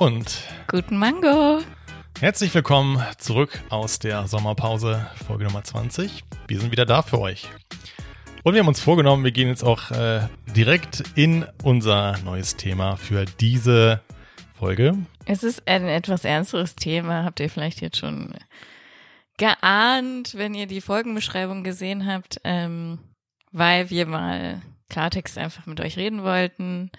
[0.00, 1.60] Und Guten Mango.
[2.18, 6.24] herzlich willkommen zurück aus der Sommerpause, Folge Nummer 20.
[6.48, 7.50] Wir sind wieder da für euch.
[8.42, 10.22] Und wir haben uns vorgenommen, wir gehen jetzt auch äh,
[10.56, 14.00] direkt in unser neues Thema für diese
[14.54, 14.96] Folge.
[15.26, 18.32] Es ist ein etwas ernsteres Thema, habt ihr vielleicht jetzt schon
[19.36, 23.00] geahnt, wenn ihr die Folgenbeschreibung gesehen habt, ähm,
[23.52, 26.90] weil wir mal Klartext einfach mit euch reden wollten.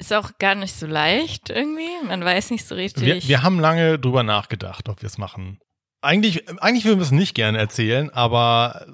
[0.00, 1.90] Ist auch gar nicht so leicht irgendwie.
[2.06, 3.04] Man weiß nicht so richtig.
[3.04, 5.60] Wir, wir haben lange drüber nachgedacht, ob wir es machen.
[6.00, 8.86] Eigentlich, eigentlich würden wir es nicht gerne erzählen, aber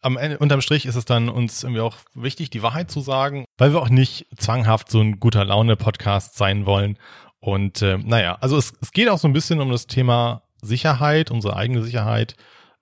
[0.00, 3.44] am Ende, unterm Strich ist es dann uns irgendwie auch wichtig, die Wahrheit zu sagen,
[3.58, 6.98] weil wir auch nicht zwanghaft so ein guter Laune-Podcast sein wollen.
[7.40, 11.30] Und äh, naja, also es, es geht auch so ein bisschen um das Thema Sicherheit,
[11.30, 12.34] unsere eigene Sicherheit,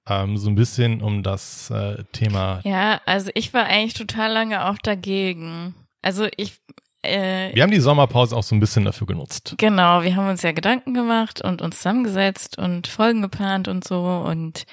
[0.08, 2.60] ähm, so ein bisschen um das äh, Thema.
[2.62, 5.74] ja, also ich war eigentlich total lange auch dagegen.
[6.02, 6.60] Also ich,
[7.04, 9.54] äh, Wir haben die Sommerpause auch so ein bisschen dafür genutzt.
[9.58, 14.00] Genau, wir haben uns ja Gedanken gemacht und uns zusammengesetzt und Folgen geplant und so.
[14.04, 14.64] Und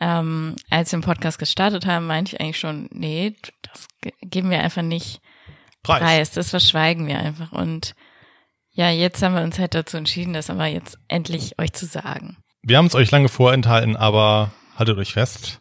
[0.00, 4.50] ähm, als wir den Podcast gestartet haben, meinte ich eigentlich schon, nee, das ge- geben
[4.50, 5.20] wir einfach nicht
[5.82, 6.00] Preis.
[6.02, 7.52] preis, das verschweigen wir einfach.
[7.52, 7.94] Und
[8.72, 12.36] ja, jetzt haben wir uns halt dazu entschieden, das aber jetzt endlich euch zu sagen.
[12.62, 15.60] Wir haben es euch lange vorenthalten, aber haltet euch fest,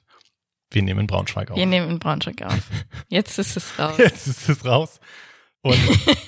[0.72, 1.58] wir nehmen Braunschweig auf.
[1.58, 2.60] Wir nehmen in Braunschweig auf.
[3.08, 3.98] Jetzt ist es raus.
[3.98, 5.00] Jetzt ist es raus.
[5.66, 5.80] Und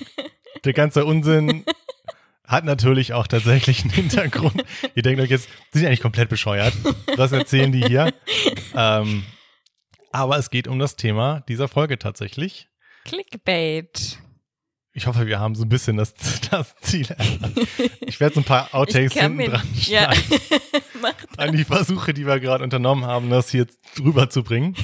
[0.65, 1.63] der ganze Unsinn
[2.47, 4.63] hat natürlich auch tatsächlich einen Hintergrund.
[4.95, 6.73] Ihr denkt euch jetzt, sind die eigentlich komplett bescheuert?
[7.17, 8.11] Was erzählen die hier?
[8.75, 9.23] Ähm,
[10.11, 12.67] aber es geht um das Thema dieser Folge tatsächlich.
[13.05, 14.17] Clickbait.
[14.93, 16.15] Ich hoffe, wir haben so ein bisschen das,
[16.49, 17.67] das Ziel erreicht.
[18.07, 20.11] Ich werde so ein paar Outtakes hinten mir, dran ja,
[21.37, 23.67] an die Versuche, die wir gerade unternommen haben, das hier
[23.99, 24.75] rüberzubringen.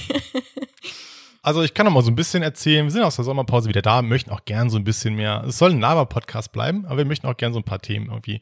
[1.44, 2.86] Also ich kann noch mal so ein bisschen erzählen.
[2.86, 5.44] Wir sind aus der Sommerpause wieder da, möchten auch gern so ein bisschen mehr.
[5.46, 8.40] Es soll ein Laber-Podcast bleiben, aber wir möchten auch gern so ein paar Themen irgendwie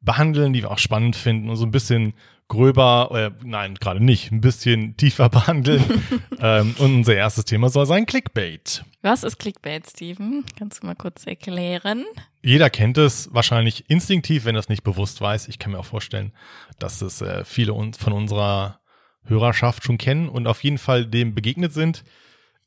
[0.00, 2.12] behandeln, die wir auch spannend finden und so ein bisschen
[2.48, 5.84] gröber, äh, nein, gerade nicht, ein bisschen tiefer behandeln.
[6.40, 8.84] ähm, und unser erstes Thema soll sein Clickbait.
[9.02, 10.44] Was ist Clickbait, Steven?
[10.58, 12.04] Kannst du mal kurz erklären?
[12.42, 15.46] Jeder kennt es wahrscheinlich instinktiv, wenn er es nicht bewusst weiß.
[15.46, 16.32] Ich kann mir auch vorstellen,
[16.80, 18.80] dass es äh, viele uns von unserer
[19.22, 22.02] Hörerschaft schon kennen und auf jeden Fall dem begegnet sind.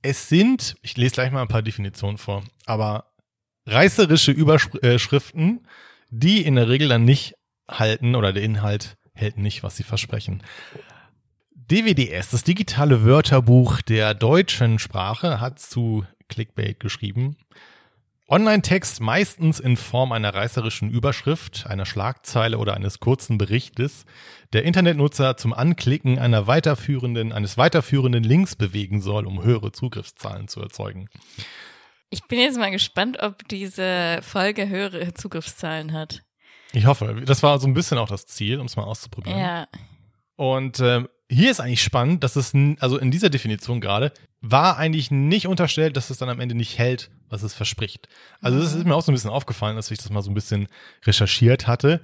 [0.04, 3.14] Es sind, ich lese gleich mal ein paar Definitionen vor, aber
[3.66, 5.66] reißerische Überschriften,
[6.10, 7.36] die in der Regel dann nicht
[7.70, 10.44] halten oder der Inhalt hält nicht, was sie versprechen.
[11.56, 17.38] DWDS, das digitale Wörterbuch der deutschen Sprache, hat zu Clickbait geschrieben.
[18.34, 24.06] Online-Text meistens in Form einer reißerischen Überschrift, einer Schlagzeile oder eines kurzen Berichtes,
[24.54, 30.62] der Internetnutzer zum Anklicken einer weiterführenden, eines weiterführenden Links bewegen soll, um höhere Zugriffszahlen zu
[30.62, 31.10] erzeugen.
[32.10, 36.24] Ich bin jetzt mal gespannt, ob diese Folge höhere Zugriffszahlen hat.
[36.72, 39.40] Ich hoffe, das war so ein bisschen auch das Ziel, um es mal auszuprobieren.
[39.40, 39.68] Ja,
[40.38, 44.12] Und ähm, hier ist eigentlich spannend, dass es, also in dieser Definition gerade,
[44.42, 48.08] war eigentlich nicht unterstellt, dass es dann am Ende nicht hält, was es verspricht.
[48.42, 50.36] Also das ist mir auch so ein bisschen aufgefallen, dass ich das mal so ein
[50.36, 50.68] bisschen
[51.06, 52.02] recherchiert hatte.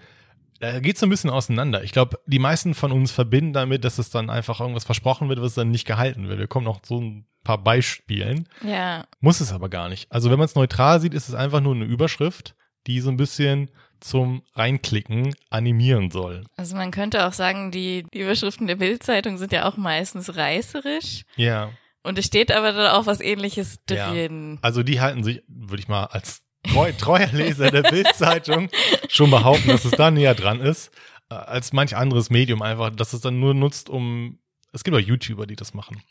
[0.59, 1.83] Da geht so ein bisschen auseinander.
[1.83, 5.41] Ich glaube, die meisten von uns verbinden damit, dass es dann einfach irgendwas versprochen wird,
[5.41, 6.39] was dann nicht gehalten wird.
[6.39, 8.47] Wir kommen noch so ein paar Beispielen.
[8.63, 9.05] ja.
[9.21, 10.11] Muss es aber gar nicht.
[10.11, 12.55] Also wenn man es neutral sieht, ist es einfach nur eine Überschrift,
[12.87, 13.69] die so ein bisschen
[13.99, 16.43] zum Reinklicken animieren soll.
[16.57, 21.23] Also man könnte auch sagen, die, die Überschriften der Bildzeitung sind ja auch meistens reißerisch.
[21.35, 21.71] Ja.
[22.03, 24.11] Und es steht aber dann auch was ähnliches Ja.
[24.11, 24.57] drin.
[24.61, 28.69] Also die halten sich, würde ich mal als treu, treuer Leser der Bildzeitung
[29.09, 30.91] schon behaupten, dass es da näher dran ist,
[31.29, 34.39] äh, als manch anderes Medium einfach, dass es dann nur nutzt, um,
[34.71, 36.01] es gibt auch YouTuber, die das machen.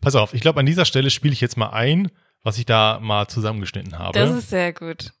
[0.00, 2.10] Pass auf, ich glaube, an dieser Stelle spiele ich jetzt mal ein,
[2.42, 4.18] was ich da mal zusammengeschnitten habe.
[4.18, 5.12] Das ist sehr gut.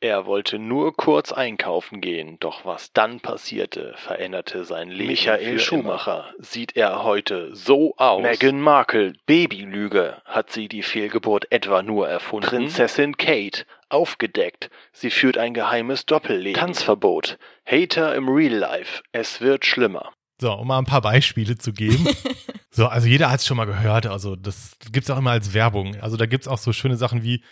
[0.00, 5.10] Er wollte nur kurz einkaufen gehen, doch was dann passierte, veränderte sein Leben.
[5.10, 8.22] Michael für Schumacher sieht er heute so aus.
[8.22, 12.48] Meghan Markle, Babylüge, hat sie die Fehlgeburt etwa nur erfunden.
[12.48, 16.60] Prinzessin Kate, aufgedeckt, sie führt ein geheimes Doppelleben.
[16.60, 20.12] Tanzverbot, Hater im Real Life, es wird schlimmer.
[20.38, 22.06] So, um mal ein paar Beispiele zu geben.
[22.70, 25.96] so, also jeder hat es schon mal gehört, also das gibt's auch immer als Werbung.
[26.00, 27.42] Also da gibt's auch so schöne Sachen wie,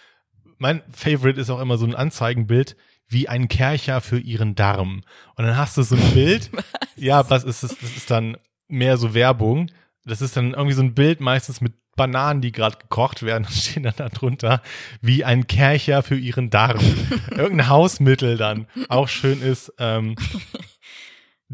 [0.58, 2.76] mein Favorite ist auch immer so ein Anzeigenbild,
[3.08, 5.02] wie ein Kercher für ihren Darm.
[5.36, 6.50] Und dann hast du so ein Bild.
[6.96, 7.76] Ja, was ist das?
[7.76, 8.36] Das ist dann
[8.68, 9.68] mehr so Werbung.
[10.04, 13.82] Das ist dann irgendwie so ein Bild meistens mit Bananen, die gerade gekocht werden, stehen
[13.82, 14.62] dann da drunter,
[15.00, 16.78] wie ein Kercher für ihren Darm.
[17.30, 18.66] Irgendein Hausmittel dann.
[18.88, 20.16] Auch schön ist, ähm,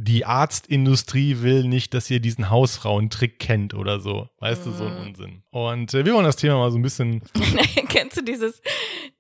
[0.03, 4.31] die Arztindustrie will nicht, dass ihr diesen Hausfrauentrick kennt oder so.
[4.39, 5.43] Weißt du, so ein Unsinn.
[5.51, 7.23] Und äh, wir wollen das Thema mal so ein bisschen,
[7.89, 8.63] Kennst du dieses,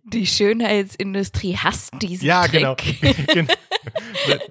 [0.04, 2.52] die Schönheitsindustrie hasst diesen Ja, Trick.
[2.52, 2.76] genau.
[3.34, 3.54] Genau.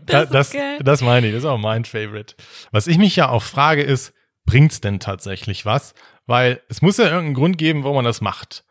[0.05, 0.79] Das das, ist geil.
[0.83, 2.35] das meine ich, das ist auch mein Favorite.
[2.71, 4.13] Was ich mich ja auch frage ist,
[4.45, 5.93] bringt's denn tatsächlich was?
[6.25, 8.63] Weil es muss ja irgendeinen Grund geben, warum man das macht.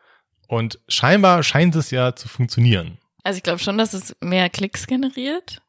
[0.47, 2.97] Und scheinbar scheint es ja zu funktionieren.
[3.23, 5.61] Also ich glaube schon, dass es mehr Klicks generiert.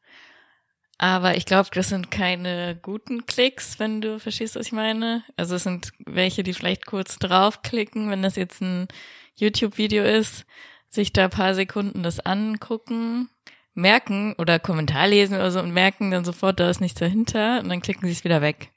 [1.01, 5.23] Aber ich glaube, das sind keine guten Klicks, wenn du verstehst, was ich meine.
[5.35, 8.87] Also es sind welche, die vielleicht kurz draufklicken, wenn das jetzt ein
[9.33, 10.45] YouTube-Video ist,
[10.91, 13.29] sich da paar Sekunden das angucken,
[13.73, 17.69] merken oder Kommentar lesen oder so und merken dann sofort, da ist nichts dahinter und
[17.69, 18.69] dann klicken sie es wieder weg.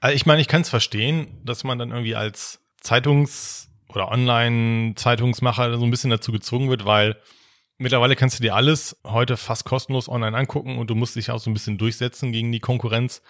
[0.00, 5.78] Also ich meine, ich kann es verstehen, dass man dann irgendwie als Zeitungs- oder Online-Zeitungsmacher
[5.78, 7.20] so ein bisschen dazu gezwungen wird, weil
[7.78, 11.40] mittlerweile kannst du dir alles heute fast kostenlos online angucken und du musst dich auch
[11.40, 13.22] so ein bisschen durchsetzen gegen die Konkurrenz.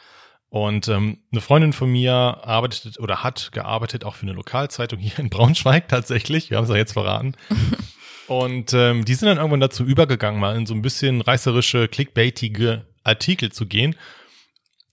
[0.48, 5.18] Und ähm, eine Freundin von mir arbeitet oder hat gearbeitet auch für eine Lokalzeitung hier
[5.18, 6.50] in Braunschweig tatsächlich.
[6.50, 7.34] Wir haben es ja jetzt verraten.
[8.26, 12.86] Und ähm, die sind dann irgendwann dazu übergegangen, mal in so ein bisschen reißerische, clickbaitige
[13.02, 13.96] Artikel zu gehen.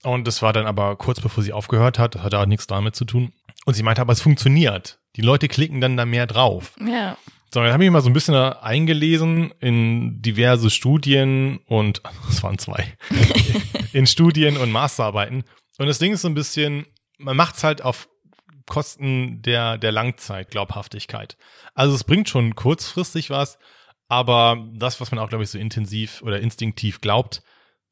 [0.02, 2.96] Und das war dann aber kurz bevor sie aufgehört hat, das hatte auch nichts damit
[2.96, 3.32] zu tun.
[3.64, 4.98] Und sie meinte, aber es funktioniert.
[5.16, 6.74] Die Leute klicken dann da mehr drauf.
[6.84, 7.16] Ja.
[7.52, 12.00] So, dann habe ich mal so ein bisschen eingelesen in diverse Studien und,
[12.30, 12.96] es waren zwei,
[13.92, 15.44] in Studien und Masterarbeiten.
[15.76, 16.86] Und das Ding ist so ein bisschen,
[17.18, 18.08] man macht's halt auf
[18.66, 21.36] Kosten der, der Langzeitglaubhaftigkeit.
[21.74, 23.58] Also es bringt schon kurzfristig was,
[24.08, 27.42] aber das, was man auch, glaube ich, so intensiv oder instinktiv glaubt,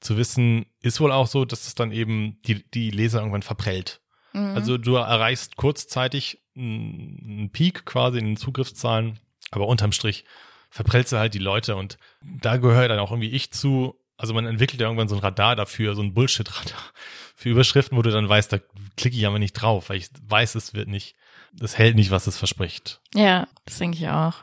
[0.01, 4.01] zu wissen, ist wohl auch so, dass es dann eben die, die Leser irgendwann verprellt.
[4.33, 4.55] Mhm.
[4.55, 9.19] Also du erreichst kurzzeitig einen Peak quasi in den Zugriffszahlen,
[9.51, 10.25] aber unterm Strich
[10.71, 13.97] verprellst du halt die Leute und da gehört dann auch irgendwie ich zu.
[14.17, 16.81] Also man entwickelt ja irgendwann so ein Radar dafür, so ein Bullshit-Radar
[17.35, 18.59] für Überschriften, wo du dann weißt, da
[18.97, 21.17] klicke ich aber nicht drauf, weil ich weiß, es wird nicht,
[21.53, 23.01] das hält nicht, was es verspricht.
[23.15, 24.35] Ja, das denke ich auch.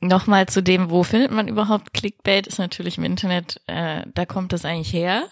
[0.00, 4.52] Nochmal zu dem, wo findet man überhaupt Clickbait, ist natürlich im Internet, äh, da kommt
[4.52, 5.28] das eigentlich her.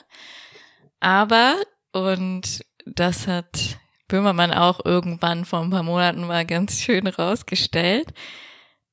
[1.00, 1.56] Aber,
[1.92, 3.78] und das hat
[4.08, 8.12] Böhmermann auch irgendwann vor ein paar Monaten mal ganz schön rausgestellt,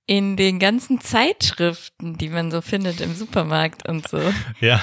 [0.07, 4.21] in den ganzen Zeitschriften, die man so findet im Supermarkt und so,
[4.59, 4.81] Ja,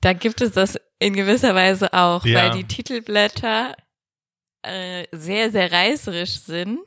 [0.00, 2.42] da gibt es das in gewisser Weise auch, Ja.
[2.42, 3.74] weil die Titelblätter
[4.62, 6.80] äh, sehr, sehr reißerisch sind.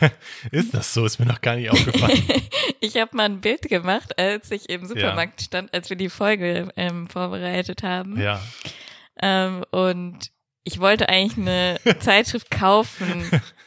[0.50, 1.04] ist das so?
[1.04, 2.22] Ist mir noch gar nicht aufgefallen.
[2.80, 6.68] Ich habe mal ein Bild gemacht, als ich im Supermarkt stand, als wir die Folge
[6.76, 8.20] ähm, vorbereitet haben.
[8.20, 8.40] ja.
[9.20, 10.30] Ähm, und
[10.68, 13.24] ich wollte eigentlich eine Zeitschrift kaufen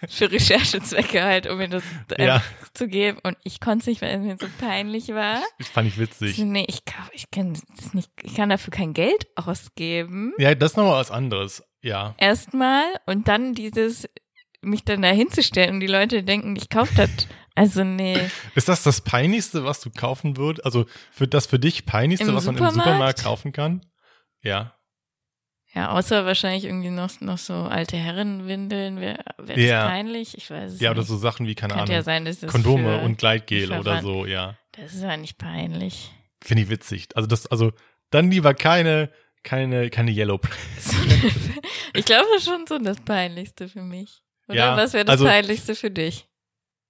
[0.07, 1.83] für Recherchezwecke halt, um mir das
[2.17, 2.43] äh, Ja.
[2.73, 3.17] zu geben.
[3.23, 5.41] Und ich konnte es nicht, weil es mir so peinlich war.
[5.57, 6.35] Das fand ich witzig.
[6.35, 10.33] so, nee, ich kann, ich kann das nicht, ich kann dafür kein Geld ausgeben.
[10.37, 11.63] Ja, das ist nochmal was anderes.
[11.81, 12.13] Ja.
[12.19, 14.07] Erstmal und dann dieses,
[14.61, 17.09] mich dann da hinzustellen und die Leute denken, ich kaufe das.
[17.55, 18.17] Also nee.
[18.55, 20.63] Ist das das Peinlichste, was du kaufen würdest?
[20.65, 22.69] Also für das für dich Peinlichste, Im was man im?
[22.69, 23.85] Supermarkt kaufen kann?
[24.43, 24.75] Ja.
[25.73, 29.87] Ja, außer wahrscheinlich irgendwie noch, noch so alte Herrenwindeln wäre wär Ja.
[29.87, 30.37] peinlich.
[30.37, 30.97] Ich weiß es Ja, nicht.
[30.99, 34.01] oder so Sachen wie, keine Könnte ja Ahnung, sein, dass das Kondome und Gleitgel oder
[34.01, 34.57] so, ja.
[34.73, 36.11] Das ist ja nicht peinlich.
[36.43, 37.07] Finde ich witzig.
[37.15, 37.71] Also das, also
[38.09, 39.11] dann lieber keine,
[39.43, 40.93] keine, keine Yellow Press.
[41.93, 44.21] ich glaube das ist schon so das Peinlichste für mich.
[44.49, 46.27] Oder Ja, was wäre das also- Peinlichste für dich?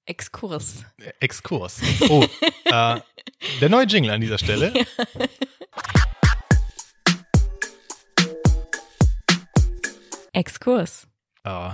[0.06, 0.84] Exkurs.
[1.20, 1.80] Exkurs.
[2.10, 2.26] Oh,
[2.66, 3.00] äh,
[3.62, 4.74] der neue Jingle an dieser Stelle.
[10.34, 11.08] Exkurs.
[11.44, 11.72] Äh,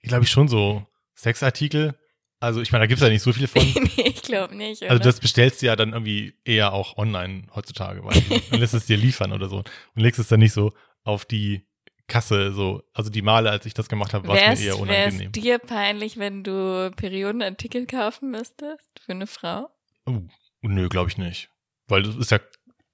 [0.00, 1.94] ich glaube ich schon so Sexartikel.
[2.40, 3.62] Also ich meine, da gibt's ja nicht so viele von.
[3.96, 4.82] nee, ich glaube nicht.
[4.82, 4.90] Oder?
[4.90, 8.86] Also das bestellst du ja dann irgendwie eher auch online heutzutage, weil du lässt es
[8.86, 10.72] dir liefern oder so und legst es dann nicht so
[11.04, 11.66] auf die
[12.06, 12.82] Kasse so.
[12.92, 15.32] Also die Male, als ich das gemacht habe, war es mir eher unangenehm.
[15.32, 19.70] dir peinlich, wenn du Periodenartikel kaufen müsstest für eine Frau?
[20.06, 20.20] Oh,
[20.60, 21.48] nö, glaube ich nicht.
[21.88, 22.40] Weil das ist ja,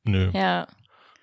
[0.05, 0.31] nö.
[0.33, 0.69] Ja.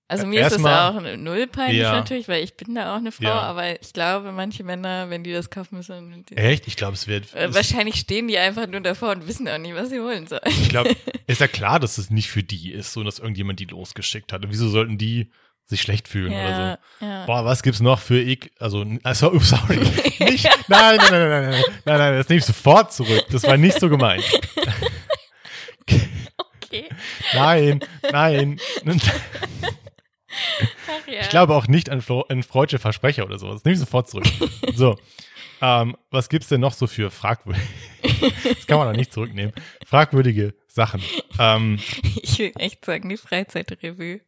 [0.10, 1.92] Also mir ist es erstmal- auch null peinlich Ja.
[1.92, 3.42] natürlich, weil ich bin da auch eine Frau, Ja.
[3.42, 6.66] aber ich glaube, manche Männer, wenn die das kaufen müssen, Echt?
[6.68, 7.34] Ich glaube, es wird.
[7.36, 10.42] äh, wahrscheinlich stehen die einfach nur davor und wissen auch nicht, was sie holen sollen.
[10.46, 10.96] Ich glaube,
[11.28, 14.46] ist ja klar, dass es nicht für die ist, so dass irgendjemand die losgeschickt hat.
[14.46, 15.30] Und wieso sollten die
[15.66, 17.06] sich schlecht fühlen oder Ja, so?
[17.06, 17.26] ja.
[17.26, 19.76] Boah, was gibt's noch für ich, also, also sorry.
[20.20, 23.26] Nicht, nein, nein, nein, nein, nein, nein, nein, nein, das nehme ich sofort zurück.
[23.30, 24.24] Das war nicht so gemeint.
[26.64, 26.86] Okay.
[27.34, 27.80] Nein,
[28.12, 28.60] nein.
[31.08, 31.22] Ja.
[31.22, 33.52] Ich glaube auch nicht an, Flo- an freudsche Versprecher oder so.
[33.52, 34.26] Das nehme ich sofort zurück.
[34.76, 34.98] So.
[35.60, 37.66] Ähm, was gibt's denn noch so für fragwürdige?
[38.44, 39.54] das kann man doch nicht zurücknehmen.
[39.88, 41.02] Fragwürdige Sachen.
[41.40, 41.80] Ähm,
[42.22, 44.22] Ich will echt sagen, die Freizeitrevue.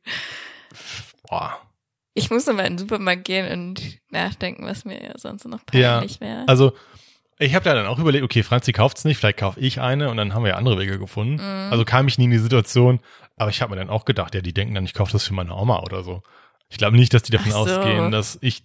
[1.29, 1.59] boah.
[2.15, 6.19] Ich muss mal in den Supermarkt gehen und nachdenken, was mir sonst noch Ja, peinlich
[6.19, 6.43] wäre.
[6.47, 6.73] Also,
[7.37, 10.17] Ich habe da dann auch überlegt, okay, Franzi kauft's nicht, vielleicht kaufe ich eine und
[10.17, 11.35] dann haben wir ja andere Wege gefunden.
[11.35, 11.71] Mhm.
[11.71, 12.99] Also kam ich nie in die Situation,
[13.39, 15.33] aber ich habe mir dann auch gedacht, ja, die denken dann, ich kaufe das für
[15.33, 16.21] meine Oma oder so.
[16.69, 17.57] Ich glaube nicht, dass die davon so.
[17.57, 18.63] ausgehen, dass ich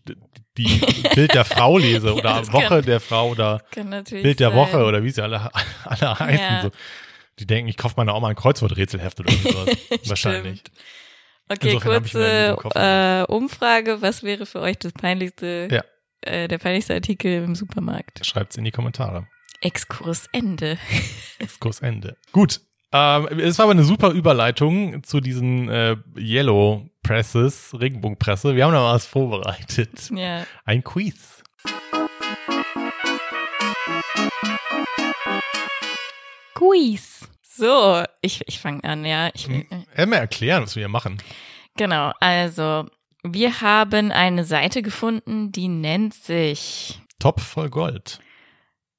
[0.59, 0.83] die
[1.15, 3.63] Bild der Frau lese oder das Woche kann- der Frau oder
[4.11, 4.59] Bild der sein.
[4.59, 5.51] Woche oder wie sie alle,
[5.85, 6.45] alle heißen.
[6.45, 6.63] Ja.
[6.63, 6.71] So.
[7.39, 9.77] Die denken, ich kaufe meiner Oma ein Kreuzworträtselheft oder sowas.
[10.07, 10.63] Wahrscheinlich.
[11.49, 12.03] Okay, Insofern
[12.57, 14.03] kurze äh, Umfrage.
[14.03, 15.83] Was wäre für euch das peinlichste, Ja.
[16.21, 18.25] äh, der peinlichste Artikel im Supermarkt?
[18.25, 19.27] Schreibt's in die Kommentare.
[19.61, 20.79] Exkurs Ende.
[21.39, 22.17] Exkurs Ende.
[22.33, 22.61] Gut.
[22.97, 28.55] Ähm, es war aber eine super Überleitung zu diesen äh, Yellow Presses, Regenbogenpresse.
[28.55, 30.11] Wir haben da was vorbereitet.
[30.15, 30.47] Ja.
[30.65, 31.43] Ein Quiz.
[36.55, 37.29] Quiz.
[37.43, 39.29] So, ich, ich fange an, ja.
[39.35, 41.19] Ich, mal erklären, was wir hier machen.
[41.77, 42.87] Genau, also
[43.25, 48.21] wir haben eine Seite gefunden, die nennt sich, Top voll Gold.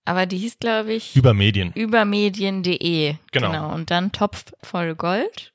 [0.06, 1.72] Aber die hieß, glaube ich, Über Medien.
[1.74, 3.16] übermedien.de.
[3.32, 3.74] Genau.
[3.74, 5.52] Und dann Topf voll Gold.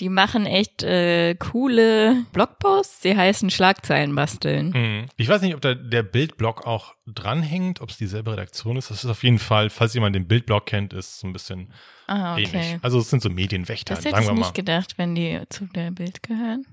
[0.00, 3.02] Die machen echt äh, coole Blogposts.
[3.02, 4.70] Sie heißen Schlagzeilen basteln.
[4.70, 5.06] Mhm.
[5.16, 8.90] Ich weiß nicht, ob da der Bildblog auch dranhängt, ob es dieselbe Redaktion ist.
[8.90, 11.72] Das ist auf jeden Fall, falls jemand den Bildblog kennt, ist so ein bisschen
[12.06, 12.44] Ah, okay.
[12.44, 12.78] ähnlich.
[12.82, 14.40] Also es sind so Medienwächter, Das hätte sagen ich wir mal.
[14.40, 16.66] nicht gedacht, wenn die zu der Bild gehören.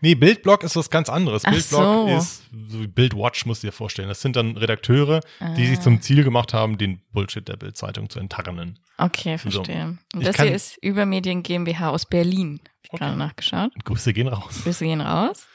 [0.00, 1.44] Nee, Bildblog ist was ganz anderes.
[1.44, 2.16] Ach Bildblog so.
[2.16, 4.08] ist so wie Bildwatch, musst du dir vorstellen.
[4.08, 5.66] Das sind dann Redakteure, die Ah.
[5.66, 8.78] sich zum Ziel gemacht haben, den Bullshit der Bildzeitung zu enttarnen.
[8.98, 9.50] Okay, So.
[9.50, 9.98] verstehe.
[10.14, 12.60] Und Ich das kann- hier ist Übermedien GmbH aus Berlin.
[12.62, 12.98] Hab ich Okay.
[13.04, 13.70] gerade nachgeschaut.
[13.84, 14.60] Grüße gehen raus.
[14.62, 15.46] Grüße gehen raus.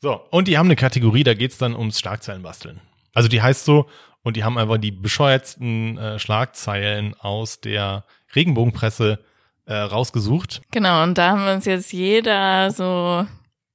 [0.00, 2.80] So, und die haben eine Kategorie, da geht's dann ums Schlagzeilenbasteln.
[3.14, 3.88] Also die heißt so,
[4.24, 9.20] und die haben einfach die bescheuertsten äh, Schlagzeilen aus der Regenbogenpresse
[9.66, 10.60] äh, rausgesucht.
[10.72, 13.24] Genau, und da haben wir uns jetzt jeder so,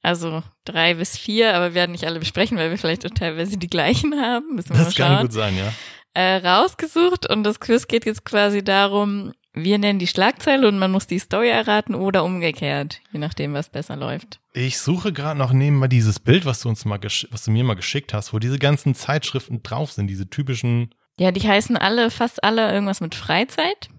[0.02, 3.58] also drei bis vier, aber wir werden nicht alle besprechen, weil wir vielleicht auch teilweise
[3.58, 4.56] die gleichen haben.
[4.56, 5.22] Müssen wir Das mal kann schauen.
[5.24, 5.74] gut sein, ja.
[6.14, 10.92] Äh, rausgesucht und das Quiz geht jetzt quasi darum, wir nennen die Schlagzeile und man
[10.92, 14.40] muss die Story erraten oder umgekehrt, je nachdem, was besser läuft.
[14.54, 17.76] Ich suche gerade noch nebenbei dieses Bild, was du uns mal, was du mir mal
[17.76, 20.94] geschickt hast, wo diese ganzen Zeitschriften drauf sind, diese typischen.
[21.20, 23.90] Ja, die heißen alle, fast alle irgendwas mit Freizeit.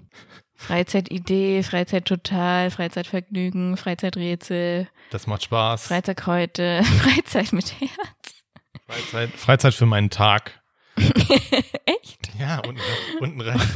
[0.55, 5.87] Freizeitidee, Freizeit total, Freizeitvergnügen, Freizeiträtsel, Das macht Spaß.
[5.87, 8.45] Freizeit heute, Freizeit mit Herz.
[8.87, 10.61] Freizeit, Freizeit für meinen Tag.
[10.97, 12.31] Echt?
[12.39, 12.81] Ja, unten,
[13.21, 13.67] unten rechts.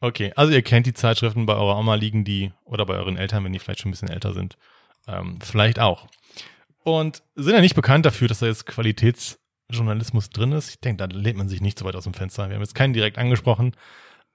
[0.00, 3.44] Okay, also ihr kennt die Zeitschriften, bei eurer Oma liegen die, oder bei euren Eltern,
[3.44, 4.56] wenn die vielleicht schon ein bisschen älter sind,
[5.08, 6.06] ähm, vielleicht auch.
[6.84, 10.70] Und sind ja nicht bekannt dafür, dass da jetzt Qualitätsjournalismus drin ist.
[10.70, 12.48] Ich denke, da lehnt man sich nicht so weit aus dem Fenster.
[12.48, 13.74] Wir haben jetzt keinen direkt angesprochen.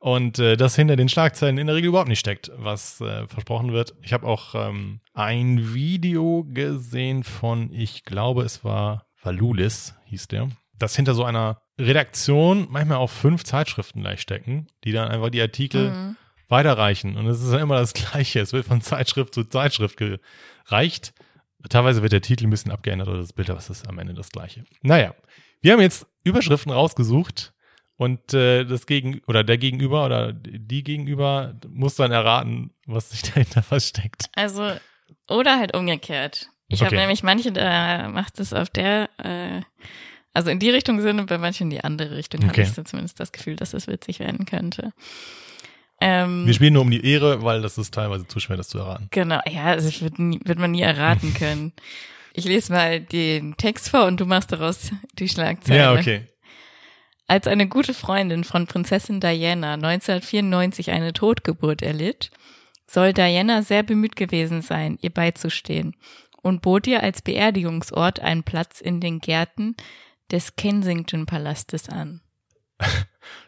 [0.03, 3.71] Und äh, das hinter den Schlagzeilen in der Regel überhaupt nicht steckt, was äh, versprochen
[3.71, 3.95] wird.
[4.01, 10.49] Ich habe auch ähm, ein Video gesehen von, ich glaube, es war Valulis, hieß der,
[10.77, 15.41] dass hinter so einer Redaktion manchmal auch fünf Zeitschriften gleich stecken, die dann einfach die
[15.41, 16.17] Artikel Mhm.
[16.49, 17.15] weiterreichen.
[17.15, 18.41] Und es ist dann immer das Gleiche.
[18.41, 21.13] Es wird von Zeitschrift zu Zeitschrift gereicht.
[21.69, 24.13] Teilweise wird der Titel ein bisschen abgeändert oder das Bild, aber es ist am Ende
[24.13, 24.65] das Gleiche.
[24.81, 25.15] Naja,
[25.61, 27.53] wir haben jetzt Überschriften rausgesucht
[27.97, 33.21] und äh, das Gegen oder der Gegenüber oder die Gegenüber muss dann erraten, was sich
[33.33, 34.25] dahinter versteckt.
[34.35, 34.71] Also,
[35.29, 36.49] oder halt umgekehrt.
[36.69, 37.01] Ich habe Okay.
[37.01, 39.61] nämlich manche, da macht es auf der, äh,
[40.33, 42.63] also in die Richtung Sinn und bei manchen in die andere Richtung habe Okay.
[42.63, 44.91] ich so zumindest das Gefühl, dass es witzig werden könnte.
[46.01, 48.79] Ähm, Wir spielen nur um die Ehre, weil das ist teilweise zu schwer, das zu
[48.79, 49.07] erraten.
[49.11, 51.73] Genau, ja, also wird, nie, wird man nie erraten können.
[52.33, 55.79] Ich lese mal den Text vor und du machst daraus die Schlagzeile.
[55.79, 56.27] Ja, okay.
[57.33, 62.29] Als eine gute Freundin von Prinzessin Diana 1994 eine Totgeburt erlitt,
[62.85, 65.95] soll Diana sehr bemüht gewesen sein, ihr beizustehen
[66.43, 69.75] und bot ihr als Beerdigungsort einen Platz in den Gärten
[70.31, 72.21] des Kensington-Palastes an.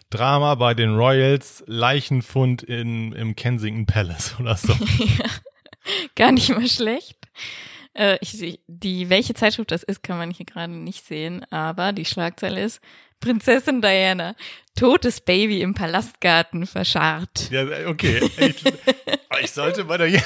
[0.10, 4.74] Drama bei den Royals, Leichenfund in, im Kensington Palace oder so.
[6.16, 7.20] Gar nicht mal schlecht.
[7.96, 12.06] Äh, ich, die, welche Zeitschrift das ist, kann man hier gerade nicht sehen, aber die
[12.06, 12.82] Schlagzeile ist
[13.22, 14.36] Prinzessin Diana,
[14.76, 17.50] totes Baby im Palastgarten verscharrt.
[17.50, 18.30] Ja, okay.
[18.38, 18.64] Ich,
[19.42, 20.24] ich sollte bei der Yellow,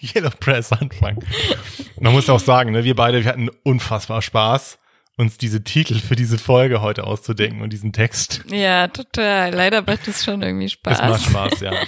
[0.00, 1.24] Yellow Press anfangen.
[2.00, 4.78] Man muss auch sagen, ne, wir beide, wir hatten unfassbar Spaß,
[5.16, 8.44] uns diese Titel für diese Folge heute auszudenken und diesen Text.
[8.50, 9.54] Ja, total.
[9.54, 10.98] Leider macht es schon irgendwie Spaß.
[10.98, 11.72] Es macht Spaß, ja.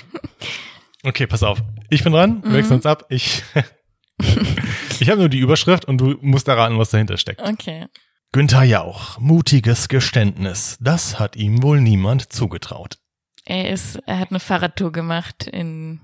[1.07, 1.59] Okay, pass auf.
[1.91, 3.05] Ich bin dran, wir wechseln uns ab.
[3.11, 3.43] Ich,
[5.01, 7.43] ich habe nur die Überschrift und du musst erraten, was dahinter steckt.
[7.43, 7.87] Okay.
[8.33, 10.77] Günther Jauch, mutiges Geständnis.
[10.81, 12.99] Das hat ihm wohl niemand zugetraut.
[13.45, 16.01] Er ist, er hat eine Fahrradtour gemacht in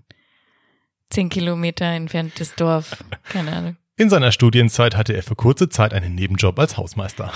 [1.11, 3.05] zehn Kilometer entferntes Dorf.
[3.29, 3.77] Keine Ahnung.
[3.97, 7.35] In seiner Studienzeit hatte er für kurze Zeit einen Nebenjob als Hausmeister.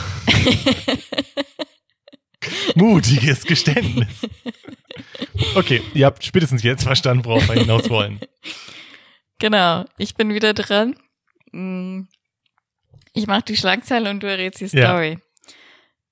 [2.74, 4.26] Mutiges Geständnis.
[5.54, 8.18] Okay, ihr habt spätestens jetzt verstanden, worauf wir hinaus wollen.
[9.40, 10.96] Genau, ich bin wieder dran.
[11.54, 12.08] Mm,
[13.12, 14.88] Ich mache die Schlagzeile und du errätst die Ja.
[14.88, 15.18] Story.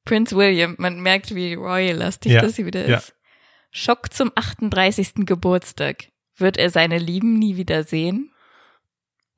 [0.04, 2.98] Prince William, man merkt, wie royal-lastig Ja, das hier wieder ja.
[2.98, 3.14] ist.
[3.70, 5.26] Schock zum 38.
[5.26, 6.08] Geburtstag.
[6.36, 8.32] Wird er seine Lieben nie wieder sehen?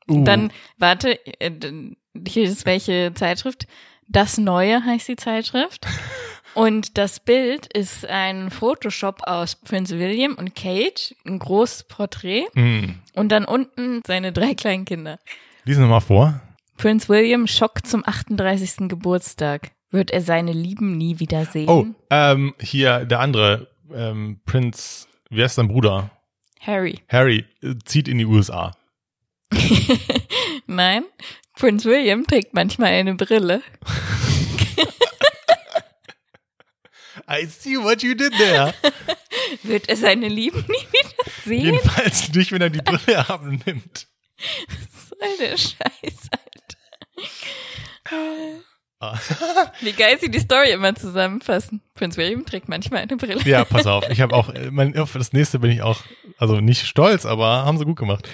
[0.09, 1.51] Uh, Dann, warte, äh,
[2.27, 3.67] hier ist welche Zeitschrift.
[4.07, 5.87] Das Neue heißt die Zeitschrift.
[6.55, 12.45] Und das Bild ist ein Photoshop aus Prince William und Kate, ein großes Porträt.
[12.55, 13.01] hm.
[13.15, 15.19] Und dann unten seine drei kleinen Kinder.
[15.67, 16.43] Lies nochmal vor.
[16.77, 18.89] Prince William Schock zum 38.
[18.89, 19.71] Geburtstag.
[19.91, 21.69] Wird er seine Lieben nie wieder sehen?
[21.71, 26.11] Oh, ähm, hier der andere, ähm, Prinz, wie heißt sein Bruder?
[26.61, 27.01] Harry.
[27.09, 28.73] Harry äh, zieht in die USA.
[30.67, 31.05] Nein,
[31.55, 33.63] Prince William trägt manchmal eine Brille.
[37.27, 38.75] I see what you did there.
[39.63, 41.65] Wird er seine Lieben nie wieder sehen?
[41.65, 44.09] Jedenfalls nicht, wenn er die Brille abnimmt.
[45.39, 46.79] So eine Scheiße, Alter.
[49.01, 49.19] Ah.
[49.81, 51.83] Wie geil sie die Story immer zusammenfassen.
[51.95, 53.43] Prince William trägt manchmal eine Brille.
[53.45, 54.09] Ja, pass auf.
[54.09, 56.01] Ich habe auch, äh, mein, auf das nächste bin ich auch,
[56.39, 58.29] also nicht stolz, aber haben sie gut gemacht.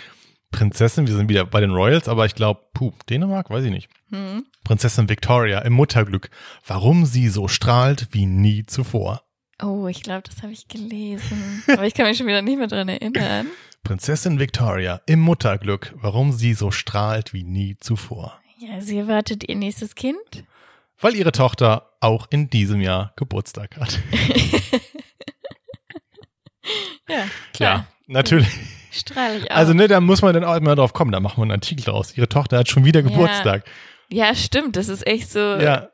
[0.53, 3.89] Prinzessin, wir sind wieder bei den Royals, aber ich glaube, puh, Dänemark, weiß ich nicht.
[4.11, 4.45] Hm.
[4.65, 6.31] Prinzessin Victoria im Mutterglück.
[6.67, 9.23] Warum sie so strahlt wie nie zuvor.
[9.63, 11.63] Oh, ich glaube, das habe ich gelesen.
[11.69, 13.47] Aber ich kann mich schon wieder nicht mehr dran erinnern.
[13.83, 15.93] Prinzessin Victoria im Mutterglück.
[15.97, 18.39] Warum sie so strahlt wie nie zuvor.
[18.59, 20.45] Ja, sie erwartet ihr nächstes Kind.
[21.01, 23.99] Weil ihre Tochter auch in diesem Jahr Geburtstag hat.
[27.09, 27.87] Ja, klar.
[28.07, 28.47] natürlich.
[28.93, 29.57] Strahle ich auch.
[29.57, 31.11] Also, ne, da muss man dann auch immer drauf kommen.
[31.11, 32.17] Da machen wir einen Artikel draus.
[32.17, 33.65] Ihre Tochter hat schon wieder Geburtstag.
[34.11, 34.77] ja, stimmt.
[34.77, 35.91] Das ist echt so, Ja.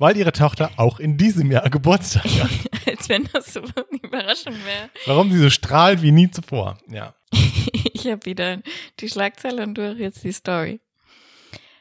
[0.00, 2.50] Weil ihre Tochter auch in diesem Jahr Geburtstag hat.
[2.86, 4.90] als wenn das so eine Überraschung wäre.
[5.06, 6.78] Warum sie so strahlt wie nie zuvor.
[6.88, 7.14] Ja.
[7.94, 8.60] Ich habe wieder
[9.00, 10.80] die Schlagzeile und du jetzt die Story.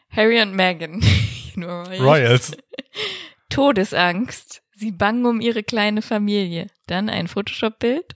[0.10, 1.04] Harry und Meghan.
[1.56, 2.02] Nur Royals.
[2.02, 2.58] Royals.
[3.50, 4.62] Todesangst.
[4.74, 6.68] Sie bangen um ihre kleine Familie.
[6.88, 8.16] Dann ein Photoshop-Bild.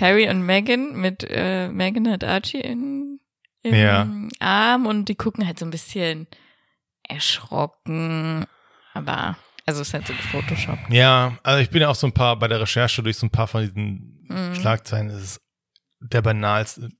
[0.00, 3.20] Harry und Meghan mit äh, Meghan hat Archie in,
[3.62, 4.08] im Ja.
[4.40, 6.26] Arm und die gucken halt so ein bisschen
[7.08, 8.44] erschrocken.
[8.94, 10.78] Aber, also es ist halt so Photoshop.
[10.90, 13.30] Ja, also ich bin ja auch so ein paar bei der Recherche durch so ein
[13.30, 14.56] paar von diesen Mhm.
[14.56, 15.08] Schlagzeilen.
[15.10, 15.40] Es ist
[16.00, 16.90] der banalste.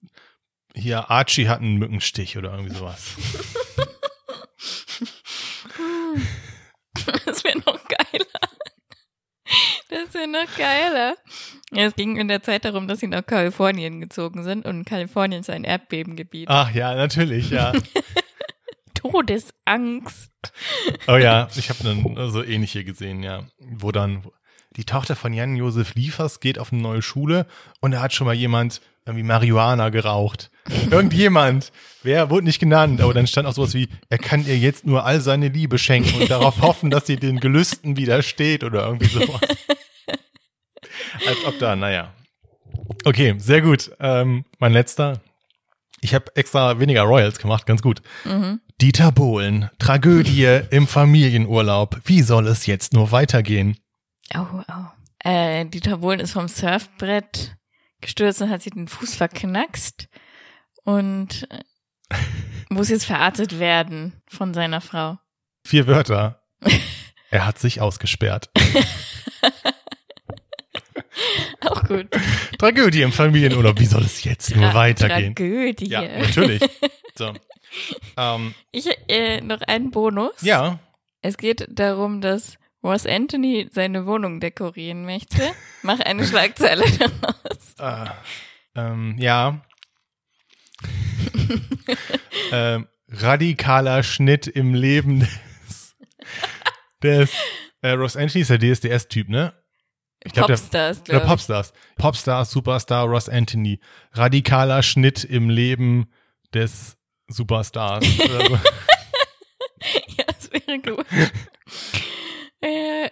[0.74, 3.16] Hier, Archie hat einen Mückenstich oder irgendwie sowas.
[7.24, 8.26] Das wäre noch geiler.
[9.88, 11.16] Das wäre noch geiler.
[11.70, 15.40] Ja, es ging in der Zeit darum, dass sie nach Kalifornien gezogen sind und Kalifornien
[15.40, 16.48] ist ein Erdbebengebiet.
[16.48, 17.72] Ach ja, natürlich, ja.
[18.94, 20.32] Todesangst.
[21.06, 23.46] Oh ja, ich habe dann so ähnliche gesehen, ja.
[23.58, 24.24] Wo dann
[24.76, 27.46] die Tochter von Jan-Josef Liefers geht auf eine neue Schule
[27.80, 30.50] und da hat schon mal jemand irgendwie Marihuana geraucht.
[30.90, 31.72] Irgendjemand.
[32.02, 35.04] Wer wurde nicht genannt, aber dann stand auch sowas wie, er kann ihr jetzt nur
[35.04, 39.40] all seine Liebe schenken und darauf hoffen, dass sie den Gelüsten widersteht oder irgendwie sowas.
[41.26, 42.12] Als ob da, naja.
[43.04, 43.92] Okay, sehr gut.
[44.00, 45.20] Ähm, mein letzter.
[46.00, 48.02] Ich habe extra weniger Royals gemacht, ganz gut.
[48.24, 48.60] Mhm.
[48.80, 52.00] Dieter Bohlen, Tragödie im Familienurlaub.
[52.04, 53.78] Wie soll es jetzt nur weitergehen?
[54.34, 54.72] Oh, oh.
[55.28, 57.56] Äh, Dieter Bohlen ist vom Surfbrett
[58.00, 60.08] gestürzt und hat sich den Fuß verknackst
[60.84, 62.16] und äh,
[62.68, 65.18] muss jetzt verarztet werden von seiner Frau.
[65.66, 66.42] Vier Wörter.
[67.30, 68.50] Er hat sich ausgesperrt.
[71.60, 72.06] Auch gut.
[72.58, 73.80] Tragödie im Familienurlaub.
[73.80, 75.34] Wie soll es jetzt nur Tra- weitergehen?
[75.34, 75.88] Tragödie.
[75.88, 76.62] Ja, natürlich.
[77.16, 77.32] So.
[78.16, 80.40] Ähm, Ich äh, noch einen Bonus.
[80.40, 80.78] ja,
[81.20, 82.56] Es geht darum, dass
[82.86, 85.42] Ross Anthony seine Wohnung dekorieren möchte.
[85.82, 87.74] Mach eine Schlagzeile daraus.
[87.78, 88.10] äh,
[88.76, 89.60] ähm, ja.
[92.52, 95.96] ähm, radikaler Schnitt im Leben des,
[97.02, 97.32] des
[97.82, 99.52] äh, Ross Anthony ist der DSDS-Typ, ne?
[100.22, 101.28] Ich glaub, Popstars, glaube ich.
[101.28, 101.72] Popstars.
[101.96, 103.80] Popstar, Superstar, Ross Anthony.
[104.12, 106.06] Radikaler Schnitt im Leben
[106.54, 106.96] des
[107.28, 108.04] Superstars.
[110.16, 111.06] Ja, das wäre gut.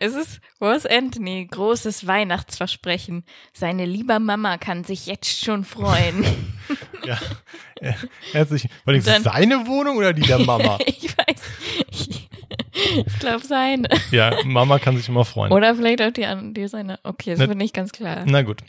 [0.05, 3.25] Äh, es ist Ross Anthony, großes Weihnachtsversprechen.
[3.53, 6.25] Seine liebe Mama kann sich jetzt schon freuen.
[7.05, 7.19] ja.
[7.81, 7.95] Ja.
[8.33, 8.69] Herzlich.
[8.87, 10.79] Dann- ist seine Wohnung oder die der Mama?
[10.87, 11.43] ich weiß.
[11.91, 12.29] Ich,
[13.07, 13.89] ich glaube seine.
[14.11, 15.53] ja, Mama kann sich immer freuen.
[15.53, 16.99] Oder vielleicht auch die, die seine.
[17.03, 18.23] Okay, das Ne- wird nicht ganz klar.
[18.27, 18.63] Na gut.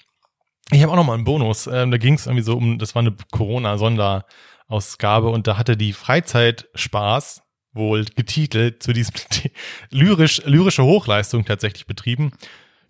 [0.71, 1.67] Ich habe auch noch mal einen Bonus.
[1.67, 5.93] Ähm, da ging es irgendwie so um, das war eine Corona-Sonderausgabe und da hatte die
[5.93, 7.43] Freizeitspaß
[7.75, 9.13] wohl getitelt zu diesem
[9.89, 12.31] lyrisch, lyrische Hochleistung tatsächlich betrieben.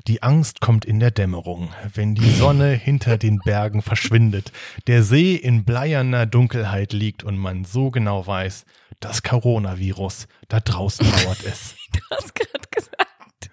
[0.08, 4.52] Die Angst kommt in der Dämmerung, wenn die Sonne hinter den Bergen verschwindet,
[4.86, 8.65] der See in bleierner Dunkelheit liegt und man so genau weiß,
[9.00, 11.76] das Coronavirus, da draußen lauert es.
[11.95, 13.50] Du hast gerade gesagt,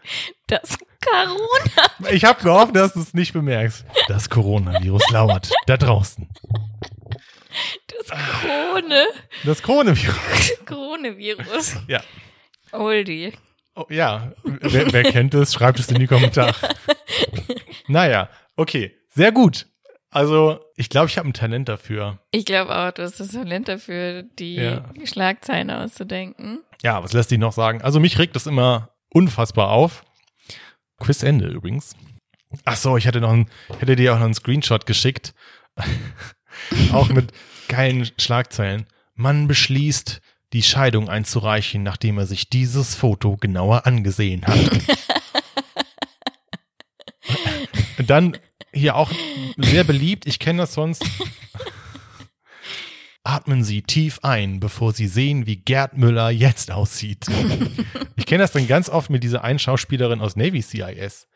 [0.49, 2.11] das Corona.
[2.11, 3.85] Ich habe gehofft, dass du es nicht bemerkst.
[4.09, 6.29] Das Coronavirus lauert da draußen.
[7.88, 9.06] Das Krone.
[9.44, 10.52] Das Coronavirus.
[10.66, 11.76] Coronavirus.
[11.88, 12.02] Ja.
[12.72, 13.32] Oldie.
[13.74, 16.54] Oh, ja, wer, wer kennt es, schreibt es in die Kommentare.
[17.88, 19.66] naja, okay, sehr gut.
[20.10, 22.18] Also, ich glaube, ich habe ein Talent dafür.
[22.32, 24.84] Ich glaube auch, du hast das Talent dafür, die Ja.
[25.04, 26.62] Schlagzeilen auszudenken.
[26.82, 27.80] Ja, was lässt sich noch sagen?
[27.80, 30.04] Also, mich regt das immer unfassbar auf.
[30.98, 31.96] Quizende übrigens.
[32.66, 35.32] Ach so, ich hatte noch ein, hätte dir auch noch einen Screenshot geschickt.
[36.92, 37.32] auch mit
[37.68, 38.86] geilen Schlagzeilen.
[39.14, 40.20] Man beschließt,
[40.52, 44.58] die Scheidung einzureichen, nachdem er sich dieses Foto genauer angesehen hat.
[47.98, 48.38] Und dann
[48.72, 49.10] hier auch
[49.56, 51.04] sehr beliebt, ich kenne das sonst.
[53.24, 57.26] Atmen Sie tief ein, bevor Sie sehen, wie Gerd Müller jetzt aussieht.
[58.16, 61.28] Ich kenne das dann ganz oft mit dieser einen Schauspielerin aus Navy CIS.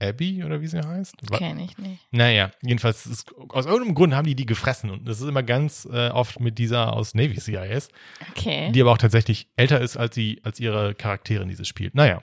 [0.00, 1.14] Abby oder wie sie heißt?
[1.30, 2.00] Wa- Kenn ich nicht.
[2.10, 5.86] Naja, jedenfalls, ist, aus irgendeinem Grund haben die die gefressen und das ist immer ganz
[5.90, 7.88] äh, oft mit dieser aus Navy CIS,
[8.30, 8.70] Okay.
[8.72, 11.94] die aber auch tatsächlich älter ist als, die, als ihre Charakterin, die sie spielt.
[11.94, 12.22] Naja,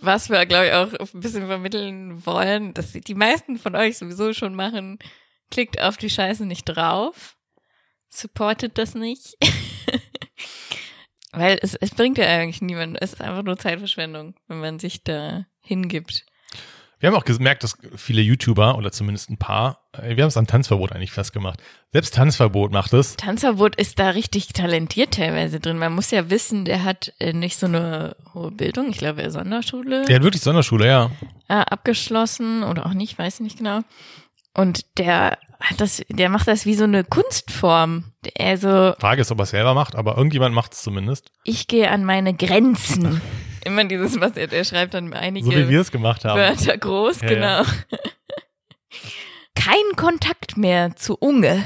[0.00, 4.32] Was wir, glaube ich, auch ein bisschen vermitteln wollen, dass die meisten von euch sowieso
[4.32, 4.98] schon machen,
[5.50, 7.36] klickt auf die Scheiße nicht drauf,
[8.10, 9.36] supportet das nicht.
[11.32, 12.96] Weil es, es bringt ja eigentlich niemanden.
[12.96, 16.24] Es ist einfach nur Zeitverschwendung, wenn man sich da hingibt.
[17.04, 20.38] Wir haben auch gemerkt, dass viele YouTuber oder zumindest ein paar, äh, wir haben es
[20.38, 21.62] am Tanzverbot eigentlich festgemacht.
[21.92, 23.16] Selbst Tanzverbot macht es.
[23.16, 25.76] Tanzverbot ist da richtig talentiert teilweise drin.
[25.76, 28.88] Man muss ja wissen, der hat äh, nicht so eine hohe Bildung.
[28.88, 30.06] Ich glaube, er Sonderschule.
[30.06, 31.10] Der hat wirklich Sonderschule, ja.
[31.48, 33.80] äh, abgeschlossen oder auch nicht, weiß ich nicht genau.
[34.54, 38.12] Und der hat das, der macht das wie so eine Kunstform.
[38.38, 41.32] Also Frage ist, ob er es selber macht, aber irgendjemand macht es zumindest.
[41.44, 43.20] ich gehe an meine Grenzen.
[43.64, 46.38] Immer dieses, was er, der schreibt dann einige So wie wir es gemacht haben.
[46.38, 47.62] Wörter groß, Ja, genau.
[47.62, 47.98] ja.
[49.54, 51.62] Kein Kontakt mehr zu Unge.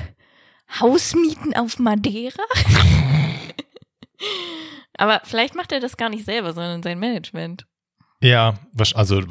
[0.81, 2.43] Hausmieten auf Madeira?
[4.95, 7.67] Aber vielleicht macht er das gar nicht selber, sondern sein Management.
[8.21, 9.23] Ja, was, also,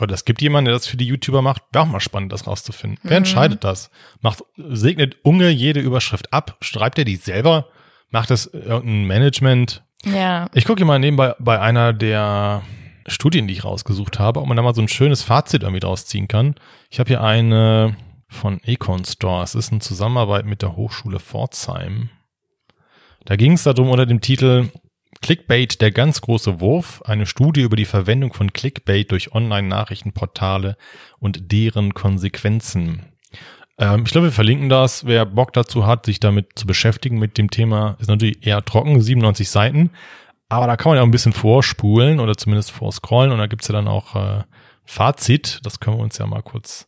[0.00, 1.62] oder es gibt jemanden, der das für die YouTuber macht.
[1.72, 2.98] Wäre auch mal spannend, das rauszufinden.
[3.04, 3.16] Wer Mhm.
[3.18, 3.90] entscheidet das?
[4.20, 6.56] Macht, segnet Unge jede Überschrift ab?
[6.60, 7.68] Schreibt er die selber?
[8.10, 9.84] Macht das irgendein Management?
[10.04, 10.48] Ja.
[10.54, 12.62] Ich gucke hier mal nebenbei bei einer der
[13.06, 16.06] Studien, die ich rausgesucht habe, ob man da mal so ein schönes Fazit irgendwie draus
[16.06, 16.54] ziehen kann.
[16.90, 17.96] Ich habe hier eine
[18.28, 19.42] von Econ Store.
[19.42, 22.10] Es ist eine Zusammenarbeit mit der Hochschule Pforzheim.
[23.24, 24.70] Da ging es darum unter dem Titel
[25.20, 30.76] Clickbait, der ganz große Wurf, eine Studie über die Verwendung von Clickbait durch Online-Nachrichtenportale
[31.18, 33.04] und deren Konsequenzen.
[33.80, 35.06] Ähm, ich glaube, wir verlinken das.
[35.06, 39.00] Wer Bock dazu hat, sich damit zu beschäftigen mit dem Thema, ist natürlich eher trocken,
[39.00, 39.90] 97 Seiten.
[40.48, 43.68] Aber da kann man ja auch ein bisschen vorspulen oder zumindest vorscrollen und da gibt's
[43.68, 44.42] ja dann auch äh,
[44.84, 45.60] Fazit.
[45.64, 46.86] Das können wir uns ja mal kurz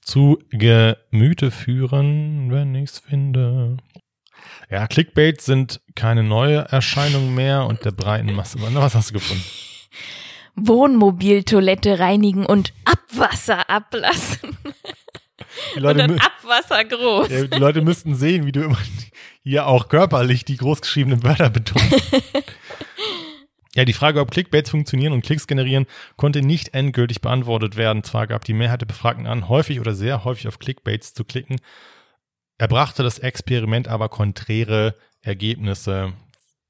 [0.00, 3.76] zu Gemüte führen, wenn ich's finde.
[4.70, 8.58] Ja, Clickbait sind keine neue Erscheinung mehr und der breiten Masse.
[8.60, 9.44] Was hast du gefunden?
[10.54, 14.49] Wohnmobiltoilette reinigen und Abwasser ablassen.
[15.72, 17.28] Die Und Leute, dann mü- Abwasser groß.
[17.28, 18.78] ja, die Leute müssten sehen, wie du immer
[19.42, 21.94] hier auch körperlich die großgeschriebenen Wörter betonst.
[23.76, 28.02] Ja, die Frage, ob Clickbaits funktionieren und Klicks generieren, konnte nicht endgültig beantwortet werden.
[28.02, 31.60] Zwar gab die Mehrheit der Befragten an, häufig oder sehr häufig auf Clickbaits zu klicken,
[32.58, 36.14] erbrachte das Experiment aber konträre Ergebnisse.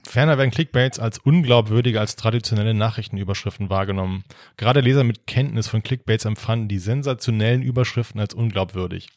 [0.07, 4.23] Ferner werden Clickbaits als unglaubwürdiger als traditionelle Nachrichtenüberschriften wahrgenommen.
[4.57, 9.09] Gerade Leser mit Kenntnis von Clickbaits empfanden die sensationellen Überschriften als unglaubwürdig.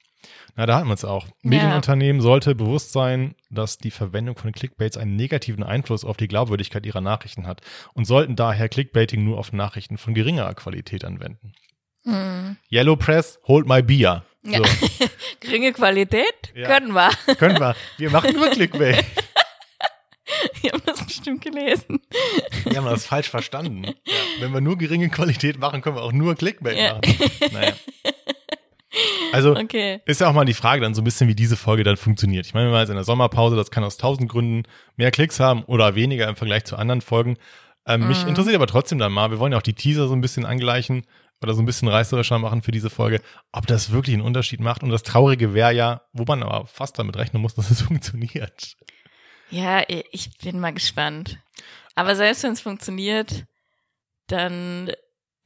[0.56, 1.26] Na, da hat man es auch.
[1.42, 6.86] Medienunternehmen sollte bewusst sein, dass die Verwendung von Clickbaits einen negativen Einfluss auf die Glaubwürdigkeit
[6.86, 7.60] ihrer Nachrichten hat
[7.94, 11.52] und sollten daher Clickbaiting nur auf Nachrichten von geringerer Qualität anwenden.
[12.04, 12.56] Hm.
[12.70, 14.24] Yellow Press, hold my beer.
[14.42, 14.58] Ja.
[14.58, 14.64] So,
[15.40, 16.52] Geringe Qualität?
[16.54, 16.68] Ja.
[16.68, 17.10] Können wir.
[17.36, 17.74] können wir.
[17.96, 19.04] Wir machen nur Clickbait.
[20.62, 22.00] Wir haben das bestimmt gelesen.
[22.64, 23.84] Wir haben das falsch verstanden.
[24.06, 26.94] Ja, wenn wir nur geringe Qualität machen, können wir auch nur Clickbait Ja.
[26.94, 27.16] machen.
[27.52, 27.74] Naja.
[29.32, 30.00] Also Okay.
[30.06, 32.46] ist ja auch mal die Frage dann so ein bisschen, wie diese Folge dann funktioniert.
[32.46, 34.62] Ich meine, wir waren jetzt in der Sommerpause, das kann aus tausend Gründen
[34.96, 37.37] mehr Klicks haben oder weniger im Vergleich zu anderen Folgen.
[37.87, 38.28] Ähm, Mich Mhm.
[38.30, 41.04] interessiert aber trotzdem dann mal, wir wollen ja auch die Teaser so ein bisschen angleichen
[41.42, 44.84] oder so ein bisschen reißerischer machen für diese Folge, ob das wirklich einen Unterschied macht.
[44.84, 48.76] Und das Traurige wäre ja, wo man aber fast damit rechnen muss, dass es funktioniert.
[49.50, 51.38] Ja, ich bin mal gespannt.
[51.94, 53.44] Aber selbst wenn es funktioniert,
[54.26, 54.90] dann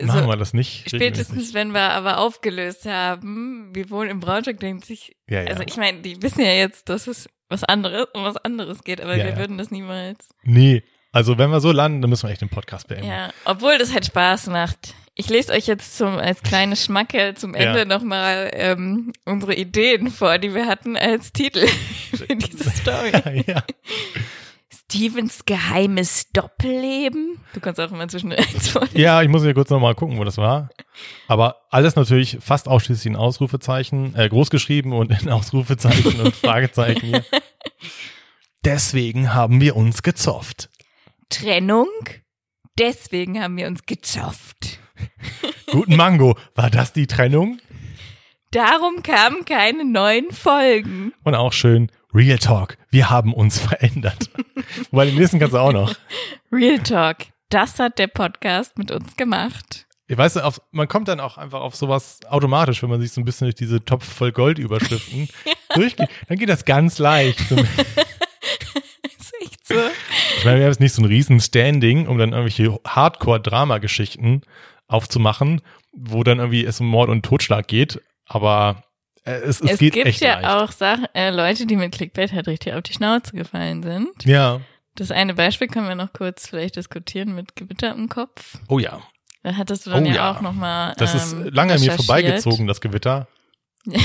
[0.01, 0.89] Machen so wir das nicht.
[0.89, 5.49] spätestens, wenn wir aber aufgelöst haben, wir wohnen im Braunschweig, denkt sich, Ja, ja.
[5.51, 9.01] also ich meine, die wissen ja jetzt, dass es was anderes, um was anderes geht,
[9.01, 10.29] aber Ja, wir würden das niemals.
[10.45, 13.09] Nee, also wenn wir so landen, dann müssen wir echt den Podcast beenden.
[13.09, 14.95] Ja, obwohl das halt Spaß macht.
[15.15, 17.85] Ich lese euch jetzt zum als kleine Schmacke zum Ende Ja.
[17.85, 21.67] nochmal ähm, unsere Ideen vor, die wir hatten als Titel
[22.17, 23.45] für diese Story.
[23.47, 23.63] ja.
[24.71, 27.41] Stevens geheimes Doppelleben.
[27.53, 28.99] Du kannst auch immer zwischen eins vorlesen.
[28.99, 30.71] ja, ich muss ja kurz nochmal gucken, wo das war.
[31.27, 37.07] Aber alles natürlich fast ausschließlich in Ausrufezeichen, äh, groß geschrieben und in Ausrufezeichen und Fragezeichen.
[37.07, 37.25] Hier.
[38.65, 40.71] Deswegen haben wir uns gezofft.
[41.29, 41.89] Trennung.
[42.79, 44.79] Deswegen haben wir uns gezofft.
[45.71, 47.59] Guten Mango, war das die Trennung?
[48.51, 51.13] Darum kamen keine neuen Folgen.
[51.25, 54.31] Und auch schön, Real Talk, wir haben uns verändert.
[54.91, 55.95] Wobei den nächsten kannst du auch noch.
[56.53, 57.19] Real Talk.
[57.51, 59.87] Das hat der Podcast mit uns gemacht.
[60.07, 63.21] Ich weiß, auf, man kommt dann auch einfach auf sowas automatisch, wenn man sich so
[63.21, 65.29] ein bisschen durch diese Topf voll Gold Überschriften
[65.75, 66.09] durchgeht.
[66.29, 67.41] Dann geht das ganz leicht.
[67.51, 67.61] Ist
[69.41, 69.75] echt so.
[70.39, 74.43] ich meine, wir haben jetzt nicht so ein riesen Standing, um dann irgendwelche Hardcore-Drama-Geschichten
[74.87, 75.61] aufzumachen,
[75.93, 78.01] wo dann irgendwie es um Mord und Totschlag geht.
[78.25, 78.83] Aber
[79.35, 80.47] es, es, Es geht gibt ja leicht.
[80.49, 84.25] auch Sachen, äh, Leute, die mit Clickbait halt richtig auf die Schnauze gefallen sind.
[84.25, 84.61] Ja.
[84.95, 88.59] Das eine Beispiel können wir noch kurz vielleicht diskutieren mit Gewitter im Kopf.
[88.69, 89.01] Oh ja.
[89.45, 90.31] Da hattest du dann Oh ja, ja.
[90.33, 90.95] auch nochmal.
[90.99, 93.29] Das ähm, ist lange an mir vorbeigezogen, das Gewitter.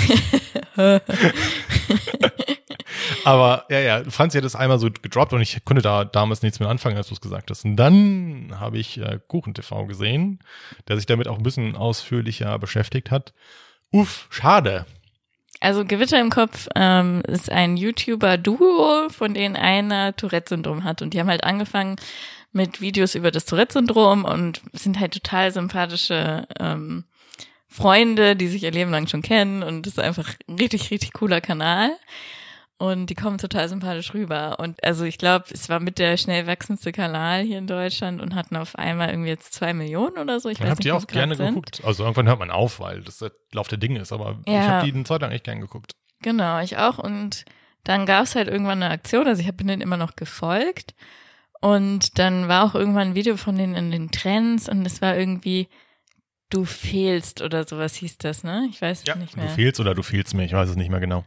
[3.26, 6.60] Aber ja, ja, Franzi hat es einmal so gedroppt und ich konnte da damals nichts
[6.60, 7.66] mit anfangen, als du es gesagt hast.
[7.66, 10.40] Und dann habe ich äh, KuchenTV gesehen,
[10.88, 13.34] der sich damit auch ein bisschen ausführlicher beschäftigt hat.
[13.92, 14.86] Uff, schade.
[15.64, 21.02] Also Gewitter im Kopf ähm, ist ein YouTuber-Duo, von denen einer Tourette-Syndrom hat.
[21.02, 21.96] Und die haben halt angefangen
[22.52, 27.06] mit Videos über das Tourette-Syndrom und sind halt total sympathische ähm,
[27.70, 29.64] Freunde, die sich ihr Leben lang schon kennen.
[29.64, 31.92] Und das ist einfach ein richtig, richtig cooler Kanal.
[32.80, 34.58] Und die kommen total sympathisch rüber.
[34.60, 38.36] Und also ich glaube, es war mit der schnell wachsendste Kanal hier in Deutschland und
[38.36, 40.50] hatten auf einmal irgendwie jetzt zwei Millionen oder so.
[40.50, 41.48] Ich Ich weiß habe nicht, die auch gerne sind.
[41.50, 41.82] geguckt.
[41.86, 44.12] Also irgendwann hört man auf, weil das der Lauf der Dinge ist.
[44.12, 44.68] Aber ich Ja.
[44.68, 45.94] habe die eine Zeit lang echt gern geguckt.
[46.22, 46.98] Genau, ich auch.
[46.98, 47.46] Und
[47.84, 50.94] dann gab es halt irgendwann eine Aktion, also ich bin denen immer noch gefolgt.
[51.62, 55.16] Und dann war auch irgendwann ein Video von denen in den Trends und es war
[55.18, 55.70] irgendwie,
[56.50, 58.68] du fehlst oder sowas hieß das, ne?
[58.70, 59.50] Ich weiß Ja, nicht du mehr.
[59.50, 61.24] fehlst oder du fehlst mir, ich weiß es nicht mehr genau.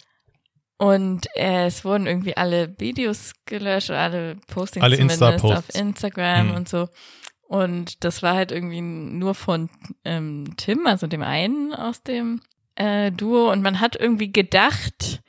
[0.78, 5.56] Und äh, es wurden irgendwie alle Videos gelöscht oder alle Postings Alle zumindest Insta-Posts.
[5.74, 6.54] auf Instagram Mhm.
[6.54, 6.88] und so.
[7.48, 9.70] Und das war halt irgendwie nur von
[10.04, 12.40] ähm, Tim, also dem einen aus dem
[12.74, 13.50] äh, Duo.
[13.52, 15.22] Und man hat irgendwie gedacht,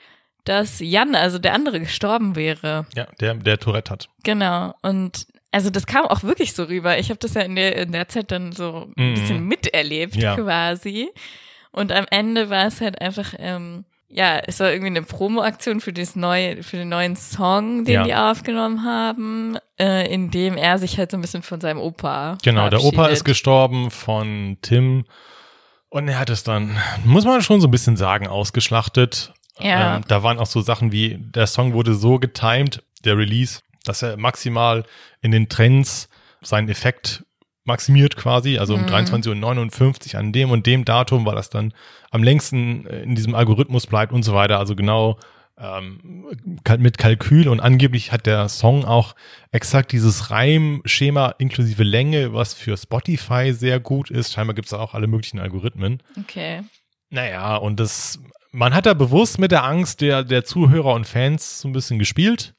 [0.43, 2.85] dass Jan, also der andere, gestorben wäre.
[2.95, 4.09] Ja, der, der Tourette hat.
[4.23, 4.73] Genau.
[4.81, 6.97] Und also das kam auch wirklich so rüber.
[6.99, 9.13] Ich habe das ja in der, in der Zeit dann so ein Mhm.
[9.13, 10.35] bisschen miterlebt Ja.
[10.35, 11.09] quasi.
[11.71, 15.91] Und am Ende war es halt einfach, ähm, ja, es war irgendwie eine Promo-Aktion für
[15.91, 18.03] das neue, für den neuen Song, den Ja.
[18.03, 22.37] die aufgenommen haben, äh, in dem er sich halt so ein bisschen von seinem Opa
[22.43, 25.05] Genau, der Opa ist gestorben von Tim
[25.89, 29.33] und er hat es dann, muss man schon so ein bisschen sagen, ausgeschlachtet.
[29.59, 29.97] Ja.
[29.97, 34.03] Ähm, da waren auch so Sachen wie, der Song wurde so getimed, der Release, dass
[34.03, 34.85] er maximal
[35.21, 36.09] in den Trends
[36.41, 37.23] seinen Effekt
[37.67, 38.87] maximiert quasi, also um Mhm.
[38.87, 41.73] 23.59 Uhr an dem und dem Datum, weil das dann
[42.11, 44.57] am längsten äh, in diesem Algorithmus bleibt und so weiter.
[44.59, 45.19] Also genau
[45.59, 46.25] ähm,
[46.77, 49.15] mit Kalkül und angeblich hat der Song auch
[49.51, 54.33] exakt dieses Reimschema inklusive Länge, was für Spotify sehr gut ist.
[54.33, 56.03] Scheinbar gibt es da auch alle möglichen Algorithmen.
[56.19, 56.61] Okay.
[57.09, 58.19] Naja, und das,
[58.51, 61.97] man hat da bewusst mit der Angst der, der Zuhörer und Fans so ein bisschen
[61.97, 62.53] gespielt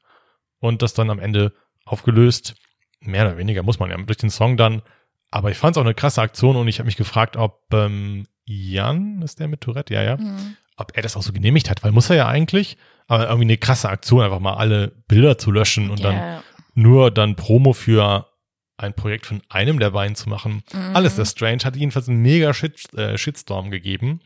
[0.59, 1.53] und das dann am Ende
[1.85, 2.55] aufgelöst.
[2.99, 4.81] Mehr oder weniger muss man ja durch den Song dann.
[5.31, 8.25] Aber ich fand es auch eine krasse Aktion und ich habe mich gefragt, ob ähm,
[8.45, 9.93] Jan, ist der mit Tourette?
[9.93, 10.17] Ja, ja.
[10.17, 10.57] Mhm.
[10.75, 12.77] Ob er das auch so genehmigt hat, weil muss er ja eigentlich.
[13.07, 16.43] Aber irgendwie eine krasse Aktion, einfach mal alle Bilder zu löschen und dann Ja.
[16.73, 18.27] nur dann Promo für
[18.77, 20.63] ein Projekt von einem der beiden zu machen.
[20.73, 20.95] Mhm.
[20.95, 24.21] Alles sehr strange, hat jedenfalls einen mega Shit, äh, Shitstorm gegeben.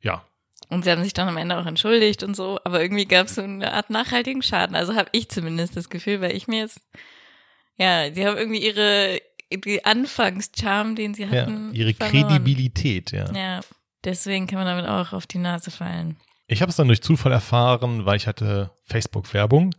[0.00, 0.24] Ja,
[0.70, 3.34] Und sie haben sich dann am Ende auch entschuldigt und so, aber irgendwie gab es
[3.34, 4.74] so eine Art nachhaltigen Schaden.
[4.74, 6.80] Also habe ich zumindest das Gefühl, weil ich mir jetzt,
[7.76, 12.28] ja, sie haben irgendwie ihre die Anfangscharme, den sie ja hatten, ihre verloren.
[12.28, 13.32] Kredibilität, ja.
[13.32, 13.60] Ja,
[14.04, 16.16] deswegen kann man damit auch auf die Nase fallen.
[16.46, 19.74] Ich habe es dann durch Zufall erfahren, weil ich hatte Facebook-Werbung.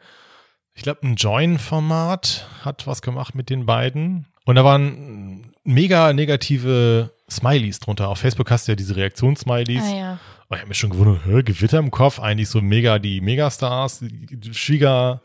[0.74, 4.28] Ich glaube, ein Join-Format hat was gemacht mit den beiden.
[4.46, 8.10] Und da waren mega negative Smileys drunter.
[8.10, 9.84] Auf Facebook hast du ja diese Reaktionssmileys.
[9.84, 10.12] Ah ja.
[10.48, 14.54] Und ich habe mich schon gewundert, Gewitter im Kopf, eigentlich so mega die Megastars, die
[14.54, 15.22] Schwieger,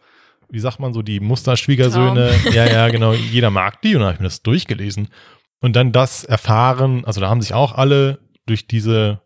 [0.50, 2.32] wie sagt man so, die Musterschwiegersöhne.
[2.52, 3.94] Ja, ja, genau, jeder mag die.
[3.94, 5.08] Und dann habe ich mir das durchgelesen.
[5.60, 9.20] und dann das erfahren, also da haben sich auch alle durch diese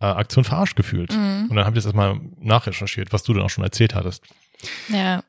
[0.00, 1.12] äh, Aktion verarscht gefühlt.
[1.12, 1.46] Mhm.
[1.48, 4.24] Und dann habe ich das erstmal nachrecherchiert, was du dann auch schon erzählt hattest.
[4.88, 5.24] Ja.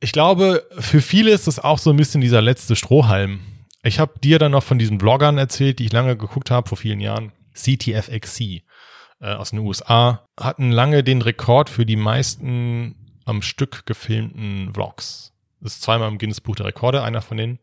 [0.00, 3.40] Ich glaube, für viele ist das auch so ein bisschen dieser letzte Strohhalm.
[3.82, 6.78] Ich habe dir dann noch von diesen Vloggern erzählt, die ich lange geguckt habe, vor
[6.78, 7.32] vielen Jahren.
[7.54, 8.62] CTFXC
[9.20, 15.32] äh, aus den USA hatten lange den Rekord für die meisten am Stück gefilmten Vlogs.
[15.60, 17.58] Das ist zweimal im Guinness Buch der Rekorde, einer von denen.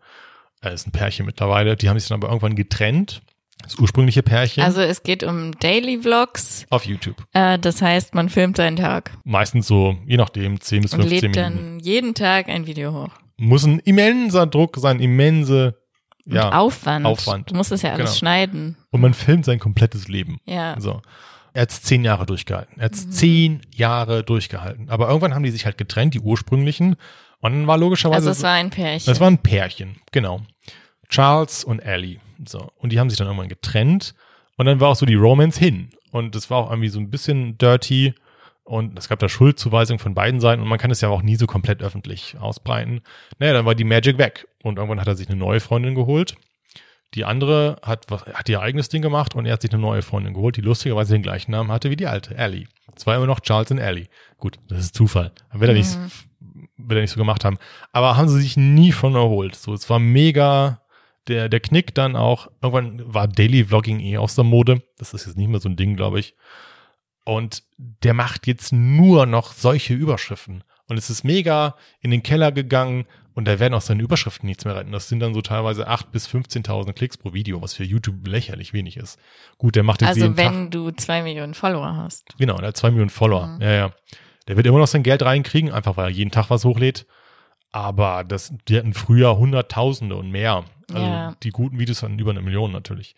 [0.62, 1.76] Er ist ein Pärchen mittlerweile.
[1.76, 3.22] Die haben sich dann aber irgendwann getrennt.
[3.64, 6.66] Das ursprüngliche Pärchen Also es geht um Daily Vlogs.
[6.72, 7.24] auf YouTube.
[7.34, 11.10] Äh, das heißt, man filmt seinen Tag Meistens so, je nachdem, 10 bis und 15
[11.32, 11.58] lädt Minuten.
[11.68, 13.10] dann jeden Tag ein Video hoch.
[13.38, 15.78] Muss ein immenser Druck sein, immense,
[16.26, 16.52] Und ja.
[16.54, 17.06] Aufwand.
[17.06, 17.52] Aufwand.
[17.52, 18.18] Du musst das ja alles Genau.
[18.18, 18.78] schneiden.
[18.90, 20.40] Und man filmt sein komplettes Leben.
[20.46, 20.76] Ja.
[20.80, 21.02] So.
[21.54, 22.80] Er hat zehn Jahre durchgehalten.
[22.80, 24.90] Er hat zehn Jahre durchgehalten.
[24.90, 26.96] Aber irgendwann haben die sich halt getrennt, die ursprünglichen.
[27.40, 28.30] Und dann war logischerweise.
[28.30, 29.12] Also es war ein Pärchen.
[29.12, 30.42] Das war ein Pärchen, genau.
[31.10, 32.20] Charles und Ellie.
[32.48, 32.72] So.
[32.78, 34.16] Und die haben sich dann irgendwann getrennt.
[34.58, 35.90] Und dann war auch so die Romance hin.
[36.12, 38.14] Und das war auch irgendwie so ein bisschen dirty.
[38.64, 40.62] Und es gab da Schuldzuweisungen von beiden Seiten.
[40.62, 43.02] Und man kann es ja auch nie so komplett öffentlich ausbreiten.
[43.40, 44.48] Naja, dann war die Magic weg.
[44.64, 46.36] Und irgendwann hat er sich eine neue Freundin geholt.
[47.14, 50.02] Die andere hat, was, hat ihr eigenes Ding gemacht und er hat sich eine neue
[50.02, 52.68] Freundin geholt, die lustigerweise den gleichen Namen hatte wie die alte, Ellie.
[52.96, 54.08] Es war immer noch Charles und Ellie.
[54.38, 55.32] Gut, das ist Zufall.
[55.52, 55.98] Wird er nicht,
[56.40, 57.58] wird er nicht so gemacht haben.
[57.92, 59.56] Aber haben sie sich nie von erholt.
[59.56, 60.82] So, es war mega,
[61.28, 64.82] der, der Knick dann auch, irgendwann war Daily Vlogging eh aus der Mode.
[64.98, 66.36] Das ist jetzt nicht mehr so ein Ding, glaube ich.
[67.26, 70.64] Und der macht jetzt nur noch solche Überschriften.
[70.88, 74.66] Und es ist mega in den Keller gegangen und da werden auch seine Überschriften nichts
[74.66, 74.92] mehr retten.
[74.92, 78.74] Das sind dann so teilweise 8.000 bis 15.000 Klicks pro Video, was für YouTube lächerlich
[78.74, 79.20] wenig ist.
[79.58, 80.46] Gut, der macht jetzt also jeden Tag.
[80.46, 82.36] wenn du zwei Millionen Follower hast.
[82.38, 83.48] Genau, der hat zwei Millionen Follower.
[83.48, 83.62] Mhm.
[83.62, 83.92] Ja, ja.
[84.48, 87.06] Der wird immer noch sein Geld reinkriegen, einfach weil er jeden Tag was hochlädt.
[87.72, 90.66] Aber das, die hatten früher Hunderttausende und mehr.
[90.92, 91.36] Also Ja.
[91.42, 93.16] die guten Videos hatten über eine Million natürlich.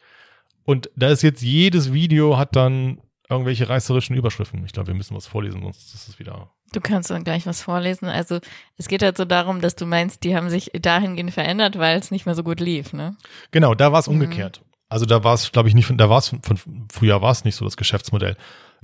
[0.63, 2.99] Und da ist jetzt jedes Video hat dann
[3.29, 4.63] irgendwelche reißerischen Überschriften.
[4.65, 6.51] Ich glaube, wir müssen was vorlesen, sonst ist es wieder.
[6.73, 8.07] Du kannst dann gleich was vorlesen.
[8.09, 8.39] Also
[8.77, 12.11] es geht halt so darum, dass du meinst, die haben sich dahingehend verändert, weil es
[12.11, 13.15] nicht mehr so gut lief, ne?
[13.51, 14.15] Genau, da war es Mhm.
[14.15, 14.61] umgekehrt.
[14.89, 17.31] Also da war es, glaube ich, nicht, von- da war es von, von früher war
[17.31, 18.35] es nicht so das Geschäftsmodell.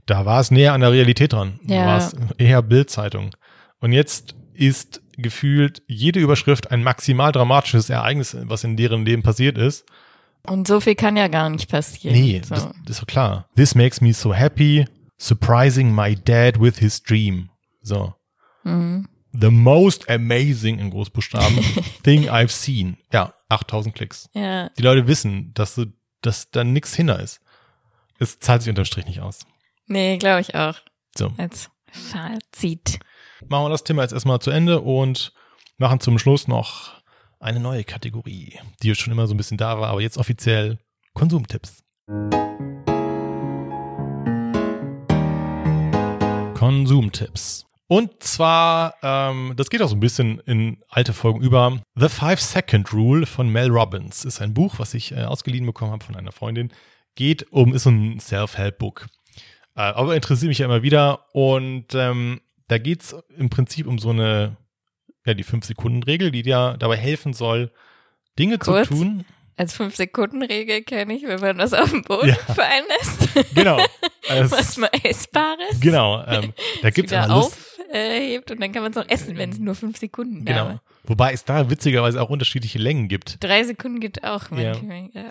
[0.05, 1.59] Da war es näher an der Realität dran.
[1.63, 1.85] Da Ja.
[1.87, 3.31] war es eher Bildzeitung.
[3.79, 9.57] Und jetzt ist gefühlt jede Überschrift ein maximal dramatisches Ereignis, was in deren Leben passiert
[9.57, 9.85] ist.
[10.47, 12.15] Und so viel kann ja gar nicht passieren.
[12.15, 12.55] Nee, so.
[12.55, 13.47] das, das ist doch klar.
[13.55, 14.85] This makes me so happy,
[15.17, 17.49] surprising my dad with his dream.
[17.81, 18.13] So.
[18.63, 19.07] Mhm.
[19.31, 21.57] The most amazing in Großbuchstaben
[22.03, 22.97] thing I've seen.
[23.13, 24.29] Ja, 8000 Klicks.
[24.33, 25.85] Ja, Die Leute wissen, dass, du,
[26.21, 27.39] dass da nichts hinter ist.
[28.17, 29.45] Es zahlt sich unterm Strich nicht aus.
[29.87, 30.75] nee, glaube ich auch.
[31.17, 32.99] So, Als Fazit.
[33.47, 35.31] machen wir das Thema jetzt erstmal zu Ende und
[35.77, 36.99] machen zum Schluss noch
[37.39, 40.79] eine neue Kategorie, die schon immer so ein bisschen da war, aber jetzt offiziell
[41.13, 41.83] Konsumtipps.
[46.55, 47.65] Konsumtipps.
[47.91, 51.81] Und zwar, ähm, das geht auch so ein bisschen in alte Folgen über.
[51.95, 55.91] The Five Second Rule von Mel Robbins ist ein Buch, was ich äh, ausgeliehen bekommen
[55.91, 56.71] habe von einer Freundin.
[57.15, 59.07] Geht um, ist so ein Self-Help-Book.
[59.75, 61.25] Äh, aber interessiert mich ja immer wieder.
[61.33, 64.55] Und ähm, da geht's im Prinzip um so eine,
[65.25, 67.71] ja, die 5-Sekunden-Regel, die dir dabei helfen soll,
[68.37, 68.87] Dinge Kurz.
[68.87, 69.25] zu tun.
[69.57, 72.35] Als Fünf-Sekunden-Regel kenne ich, wenn man das auf den Boden Ja.
[72.35, 73.55] fallen lässt.
[73.55, 73.79] Genau.
[74.29, 75.79] Es- Was mal Essbares.
[75.81, 76.23] Genau.
[76.27, 77.49] Ähm, da gibt's wieder aber
[77.91, 80.65] Lust, aufhebt und dann kann man es noch essen, wenn es nur fünf Sekunden Genau.
[80.65, 80.81] dauert.
[81.05, 83.37] Wobei es da witzigerweise auch unterschiedliche Längen gibt.
[83.43, 84.73] Drei Sekunden geht auch Ja.
[84.73, 85.09] manchmal.
[85.13, 85.29] Ja.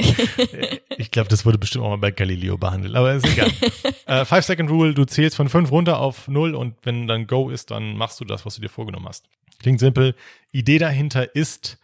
[0.96, 3.50] Ich glaube, das wurde bestimmt auch mal bei Galileo behandelt, aber ist egal.
[4.06, 7.50] äh, Five Second Rule, du zählst von fünf runter auf null und wenn dann Go
[7.50, 9.26] ist, dann machst du das, was du dir vorgenommen hast.
[9.60, 10.14] Klingt simpel.
[10.52, 11.78] Idee dahinter ist,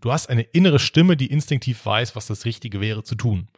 [0.00, 3.48] du hast eine innere Stimme, die instinktiv weiß, was das Richtige wäre zu tun.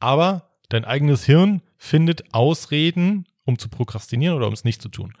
[0.00, 5.14] Aber dein eigenes Hirn findet Ausreden, um zu prokrastinieren oder um es nicht zu tun.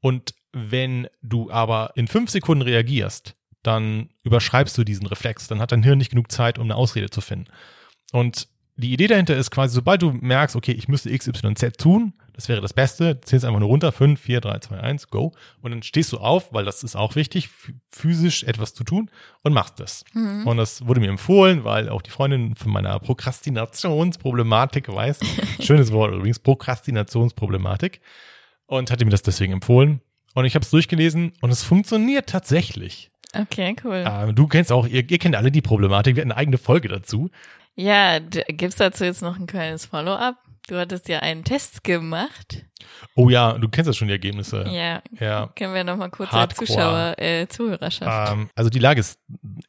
[0.00, 5.48] Und wenn du aber in fünf Sekunden reagierst, dann überschreibst du diesen Reflex.
[5.48, 7.46] Dann hat dein Hirn nicht genug Zeit, um eine Ausrede zu finden.
[8.12, 11.78] Und die Idee dahinter ist quasi, sobald du merkst, okay, ich müsste X, Y, Z
[11.78, 15.32] tun, das wäre das Beste, zählst einfach nur runter, 5, 4, 3, 2, 1, go.
[15.60, 19.10] Und dann stehst du auf, weil das ist auch wichtig, ph- physisch etwas zu tun
[19.42, 20.04] und machst das.
[20.46, 25.18] Und das wurde mir empfohlen, weil auch die Freundin von meiner Prokrastinationsproblematik weiß.
[25.60, 28.00] Schönes Wort übrigens, Prokrastinationsproblematik.
[28.68, 30.00] Und hatte mir das deswegen empfohlen.
[30.34, 33.10] Und ich habe es durchgelesen und es funktioniert tatsächlich.
[33.34, 34.04] Okay, cool.
[34.06, 36.88] Ähm, du kennst auch, ihr, ihr kennt alle die Problematik, wir hatten eine eigene Folge
[36.88, 37.30] dazu.
[37.74, 40.36] Ja, d- gibt's dazu jetzt noch ein kleines Follow-up?
[40.68, 42.64] Du hattest ja einen Test gemacht.
[43.14, 44.66] Oh ja, du kennst ja schon die Ergebnisse.
[44.68, 45.02] Ja.
[45.18, 45.50] Ja.
[45.56, 46.60] Können wir nochmal kurz Hardcore.
[46.60, 48.32] als Zuschauer, äh, Zuhörerschaft.
[48.32, 49.18] Ähm, also die Lage ist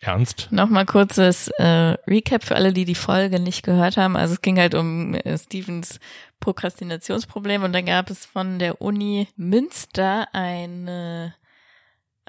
[0.01, 0.51] ernst.
[0.51, 4.17] Nochmal kurzes äh, Recap für alle, die die Folge nicht gehört haben.
[4.17, 6.01] Also es ging halt um äh, Stevens
[6.41, 11.33] Prokrastinationsproblem und da gab es von der Uni Münster eine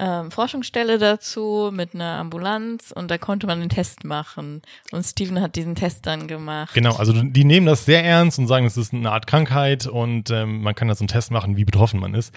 [0.00, 4.62] ähm, Forschungsstelle dazu mit einer Ambulanz und da konnte man einen Test machen.
[4.92, 6.72] Und Steven hat diesen Test dann gemacht.
[6.72, 10.30] Genau, also die nehmen das sehr ernst und sagen, es ist eine Art Krankheit und
[10.30, 12.34] ähm, man kann da so einen Test machen, wie betroffen man ist.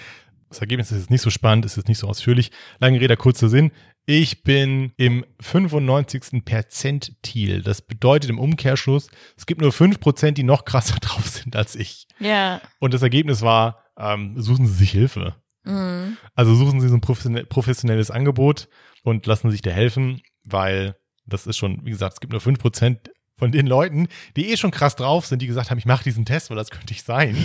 [0.49, 2.51] Das Ergebnis ist jetzt nicht so spannend, ist jetzt nicht so ausführlich.
[2.79, 3.71] Lange Rede, kurzer Sinn.
[4.05, 6.43] Ich bin im 95.
[6.43, 7.63] Perzentil.
[7.63, 9.07] Das bedeutet im Umkehrschluss,
[9.37, 12.07] es gibt nur 5%, die noch krasser drauf sind als ich.
[12.19, 12.61] Ja.
[12.79, 15.35] Und das Ergebnis war, ähm, suchen Sie sich Hilfe.
[15.63, 16.17] Mhm.
[16.35, 18.67] Also suchen Sie so ein professionell- professionelles Angebot
[19.03, 20.95] und lassen sich da helfen, weil
[21.25, 24.71] das ist schon, wie gesagt, es gibt nur 5% von den Leuten, die eh schon
[24.71, 27.35] krass drauf sind, die gesagt haben, ich mache diesen Test, weil das könnte ich sein.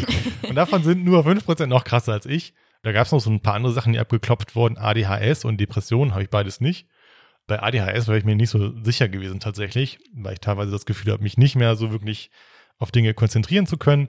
[0.49, 2.55] und davon sind nur 5% noch krasser als ich.
[2.83, 4.79] Da gab es noch so ein paar andere Sachen, die abgeklopft wurden.
[4.79, 6.87] ADHS und Depressionen habe ich beides nicht.
[7.47, 11.13] Bei ADHS wäre ich mir nicht so sicher gewesen tatsächlich, weil ich teilweise das Gefühl
[11.13, 12.31] habe, mich nicht mehr so wirklich
[12.79, 14.09] auf Dinge konzentrieren zu können.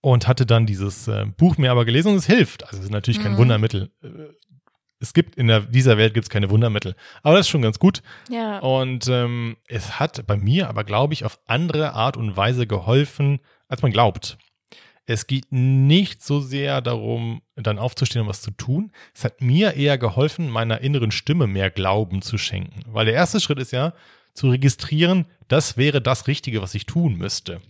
[0.00, 2.64] Und hatte dann dieses äh, Buch mir aber gelesen und es hilft.
[2.64, 3.38] Also es ist natürlich kein Mhm.
[3.38, 3.90] Wundermittel.
[4.02, 4.08] Äh,
[4.98, 6.94] Es gibt in der, dieser Welt gibt es keine Wundermittel.
[7.22, 8.02] Aber das ist schon ganz gut.
[8.30, 8.60] Ja.
[8.60, 13.40] Und ähm, es hat bei mir aber, glaube ich, auf andere Art und Weise geholfen,
[13.68, 14.38] als man glaubt.
[15.04, 18.90] Es geht nicht so sehr darum, dann aufzustehen und was zu tun.
[19.14, 22.80] Es hat mir eher geholfen, meiner inneren Stimme mehr Glauben zu schenken.
[22.86, 23.92] Weil der erste Schritt ist ja,
[24.34, 27.60] zu registrieren, das wäre das Richtige, was ich tun müsste.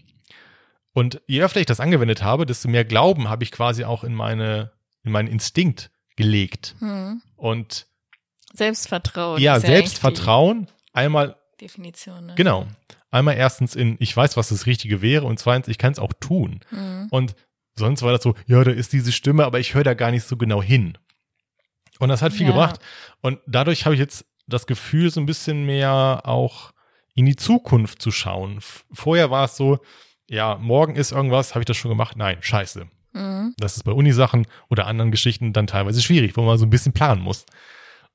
[0.97, 4.15] Und je öfter ich das angewendet habe, desto mehr Glauben habe ich quasi auch in
[4.15, 4.73] meine,
[5.05, 6.75] in meinen Instinkt gelegt.
[6.79, 7.21] Hm.
[7.37, 7.87] Und
[8.55, 9.39] Selbstvertrauen.
[9.43, 12.25] ja, Selbstvertrauen, einmal Definition.
[12.25, 12.35] Ne?
[12.37, 12.67] Genau.
[13.11, 16.15] Einmal erstens in, ich weiß, was das Richtige wäre und zweitens, ich kann es auch
[16.19, 16.61] tun.
[16.71, 17.09] Mhm.
[17.11, 17.35] Und
[17.75, 20.25] sonst war das so, ja, da ist diese Stimme, aber ich höre da gar nicht
[20.25, 20.97] so genau hin.
[21.99, 22.53] Und das hat viel Ja.
[22.53, 22.81] gebracht.
[23.21, 26.73] Und dadurch habe ich jetzt das Gefühl, so ein bisschen mehr auch
[27.15, 28.61] in die Zukunft zu schauen.
[28.93, 29.79] Vorher war es so,
[30.29, 32.17] ja, morgen ist irgendwas, habe ich das schon gemacht?
[32.17, 32.87] Nein, scheiße.
[33.13, 33.55] Mhm.
[33.59, 36.93] Das ist bei Unisachen oder anderen Geschichten dann teilweise schwierig, wo man so ein bisschen
[36.93, 37.47] planen muss.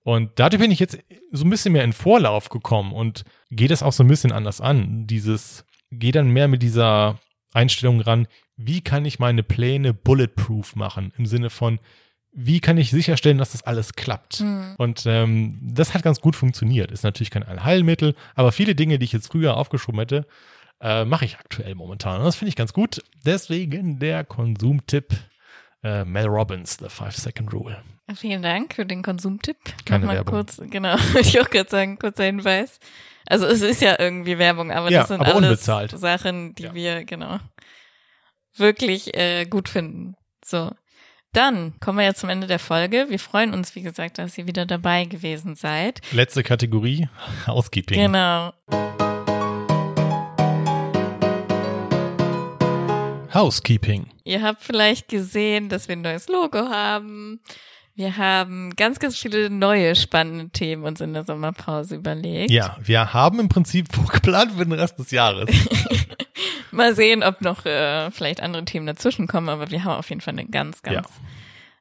[0.04, 0.98] Und dadurch bin ich jetzt
[1.32, 4.60] so ein bisschen mehr in Vorlauf gekommen und gehe das auch so ein bisschen anders
[4.60, 5.06] an.
[5.06, 7.20] Dieses, gehe dann mehr mit dieser
[7.54, 11.14] Einstellung ran, wie kann ich meine Pläne bulletproof machen?
[11.18, 11.80] Im Sinne von,
[12.32, 14.42] wie kann ich sicherstellen, dass das alles klappt?
[14.42, 14.76] Mhm.
[14.78, 16.92] Und ähm, das hat ganz gut funktioniert.
[16.92, 20.26] Ist natürlich kein Allheilmittel, aber viele Dinge, die ich jetzt früher aufgeschoben hätte,
[20.82, 22.20] äh, mache ich aktuell momentan.
[22.20, 23.02] Und das finde ich ganz gut.
[23.26, 25.14] Deswegen der Konsumtipp
[25.84, 27.82] äh, Mel Robbins, The Five Second Rule.
[28.16, 29.58] Vielen Dank für den Konsumtipp.
[29.86, 30.34] Keine Nochmal Werbung.
[30.36, 32.80] kurz, genau, würde ich auch gerade sagen, kurzer Hinweis.
[33.26, 35.92] Also es ist ja irgendwie Werbung, aber Ja, das sind aber alles unbezahlt.
[35.98, 36.74] Sachen, die Ja.
[36.74, 37.40] wir, genau,
[38.56, 40.16] wirklich äh, gut finden.
[40.44, 40.72] So.
[41.34, 43.06] Dann kommen wir jetzt zum Ende der Folge.
[43.08, 46.02] Wir freuen uns, wie gesagt, dass ihr wieder dabei gewesen seid.
[46.12, 47.08] Letzte Kategorie,
[47.48, 47.98] Housekeeping.
[47.98, 48.52] Genau.
[53.34, 54.08] Housekeeping.
[54.24, 57.40] Ihr habt vielleicht gesehen, dass wir ein neues Logo haben.
[57.96, 62.50] Wir haben ganz, ganz viele neue spannende Themen uns in der Sommerpause überlegt.
[62.50, 65.50] Ja, wir haben im Prinzip geplant für den Rest des Jahres.
[66.72, 70.22] Mal sehen, ob noch äh, vielleicht andere Themen dazwischen kommen, aber wir haben auf jeden
[70.22, 71.08] Fall einen ganz, ganz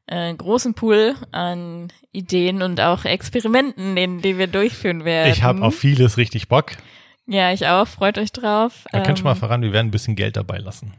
[0.07, 5.33] äh, großen Pool an Ideen und auch Experimenten, den, die wir durchführen werden.
[5.33, 6.73] Ich habe auf vieles richtig Bock.
[7.27, 7.87] Ja, ich auch.
[7.87, 8.85] Freut euch drauf.
[8.91, 10.95] Wir können schon mal Ähm, verraten, wir werden ein bisschen Geld dabei lassen.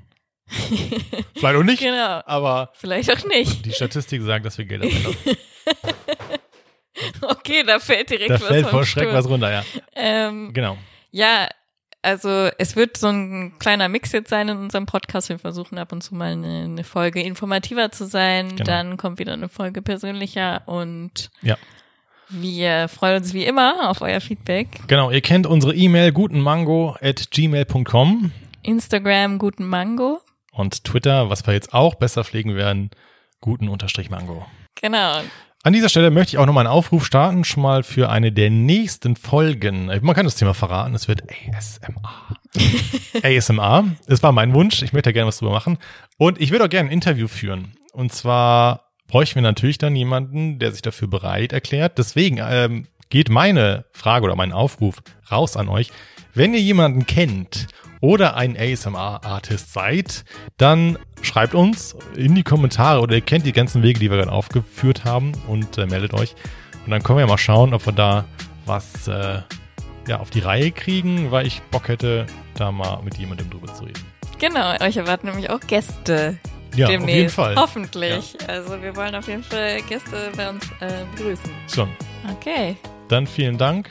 [1.35, 2.21] Vielleicht auch nicht, Genau.
[2.25, 3.65] aber Vielleicht auch nicht.
[3.65, 5.15] die Statistik sagt, dass wir Geld lassen.
[7.21, 9.13] Okay, da fällt direkt Da was fällt vom vor Schreck Stuhl.
[9.17, 9.63] was runter, ja.
[9.95, 10.77] Ähm, Genau.
[11.11, 11.47] Ja,
[12.01, 15.29] also es wird so ein kleiner Mix jetzt sein in unserem Podcast.
[15.29, 18.49] Wir versuchen ab und zu mal eine, eine Folge informativer zu sein.
[18.49, 18.63] Genau.
[18.65, 21.57] Dann kommt wieder eine Folge persönlicher und Ja.
[22.29, 24.81] wir freuen uns wie immer auf euer Feedback.
[24.87, 28.31] Genau, ihr kennt unsere E-Mail gutenmango at gmail.com
[28.63, 30.21] Instagram guten Mango.
[30.51, 32.91] Und Twitter, was wir jetzt auch besser pflegen werden,
[33.39, 34.45] guten-mango.
[34.81, 35.21] Genau.
[35.63, 38.49] An dieser Stelle möchte ich auch nochmal einen Aufruf starten, schon mal für eine der
[38.49, 39.91] nächsten Folgen.
[40.01, 42.35] Man kann das Thema verraten, es wird ASMR.
[43.21, 45.77] ASMR, es war mein Wunsch, ich möchte da gerne was drüber machen.
[46.17, 47.77] Und ich würde auch gerne ein Interview führen.
[47.93, 51.99] Und zwar bräuchten wir natürlich dann jemanden, der sich dafür bereit erklärt.
[51.99, 55.91] Deswegen ähm, geht meine Frage oder mein Aufruf raus an euch.
[56.33, 57.67] Wenn ihr jemanden kennt
[58.01, 60.25] oder ein ASMR-Artist seid,
[60.57, 64.31] dann schreibt uns in die Kommentare oder ihr kennt die ganzen Wege, die wir gerade
[64.31, 66.35] aufgeführt haben und äh, meldet euch.
[66.83, 68.25] Und dann können wir ja mal schauen, ob wir da
[68.65, 69.41] was äh,
[70.07, 72.25] ja, auf die Reihe kriegen, weil ich Bock hätte,
[72.55, 74.03] da mal mit jemandem drüber zu reden.
[74.39, 76.37] Genau, euch erwarten nämlich auch Gäste.
[76.75, 77.03] Ja, demnächst.
[77.03, 77.55] auf jeden Fall.
[77.57, 78.37] Hoffentlich.
[78.47, 81.51] Also wir wollen auf jeden Fall Gäste bei uns äh, begrüßen.
[81.71, 81.89] Schon.
[82.31, 82.77] Okay.
[83.09, 83.89] Dann vielen Dank,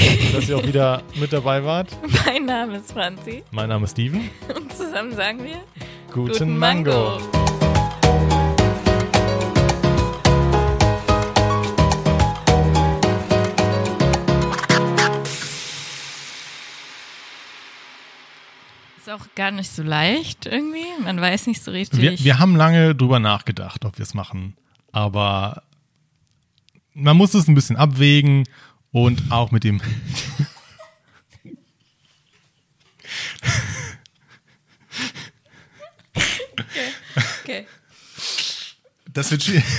[0.32, 1.88] dass ihr auch wieder mit dabei wart.
[2.26, 4.30] Mein Name ist Franzi Mein Name ist Steven.
[4.54, 5.60] und zusammen sagen wir
[6.12, 7.18] Guten, Mango.
[18.98, 20.84] Ist auch gar nicht so leicht irgendwie.
[21.02, 22.00] Man weiß nicht so richtig.
[22.00, 24.56] Wir, wir haben lange drüber nachgedacht, ob wir es machen.
[24.92, 25.62] Aber
[26.92, 28.44] man muss es ein bisschen abwägen
[28.92, 29.80] und auch mit dem.
[37.42, 37.66] okay.
[39.12, 39.64] Das wird schwierig.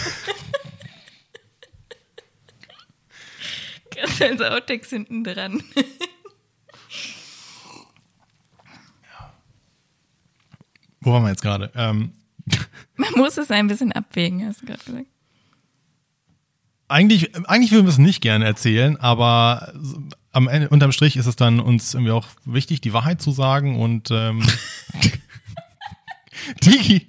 [3.95, 5.63] Ganz als Outtakes hinten dran.
[11.01, 11.71] Wo waren wir jetzt gerade?
[11.75, 12.13] Ähm,
[12.95, 15.07] Man muss es ein bisschen abwägen, hast du gerade gesagt.
[16.91, 19.73] Eigentlich, eigentlich würden wir es nicht gerne erzählen, aber
[20.31, 23.79] am Ende, unterm Strich ist es dann uns irgendwie auch wichtig, die Wahrheit zu sagen
[23.79, 24.45] und ähm,
[26.63, 27.07] Digi,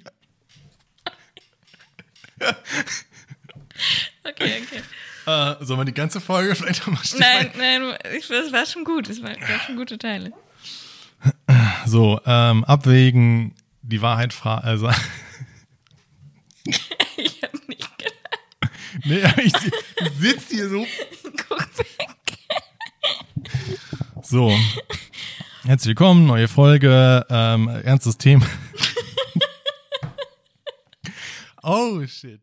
[4.25, 4.81] Okay, okay.
[5.25, 9.09] äh, sollen wir die ganze Folge vielleicht nochmal Nein, nein, ich, das war schon gut.
[9.09, 10.33] Es war, gab schon gute Teile.
[11.85, 14.89] So, ähm, abwägen, die Wahrheit fragen, also,
[16.65, 18.73] Ich hab nicht gedacht.
[19.05, 19.53] Nee, ich
[20.19, 20.85] sitze hier so.
[21.49, 21.87] Guck weg.
[24.21, 24.51] So,
[25.63, 28.45] herzlich willkommen, neue Folge, ähm, ernstes Thema.
[31.63, 32.41] oh, shit.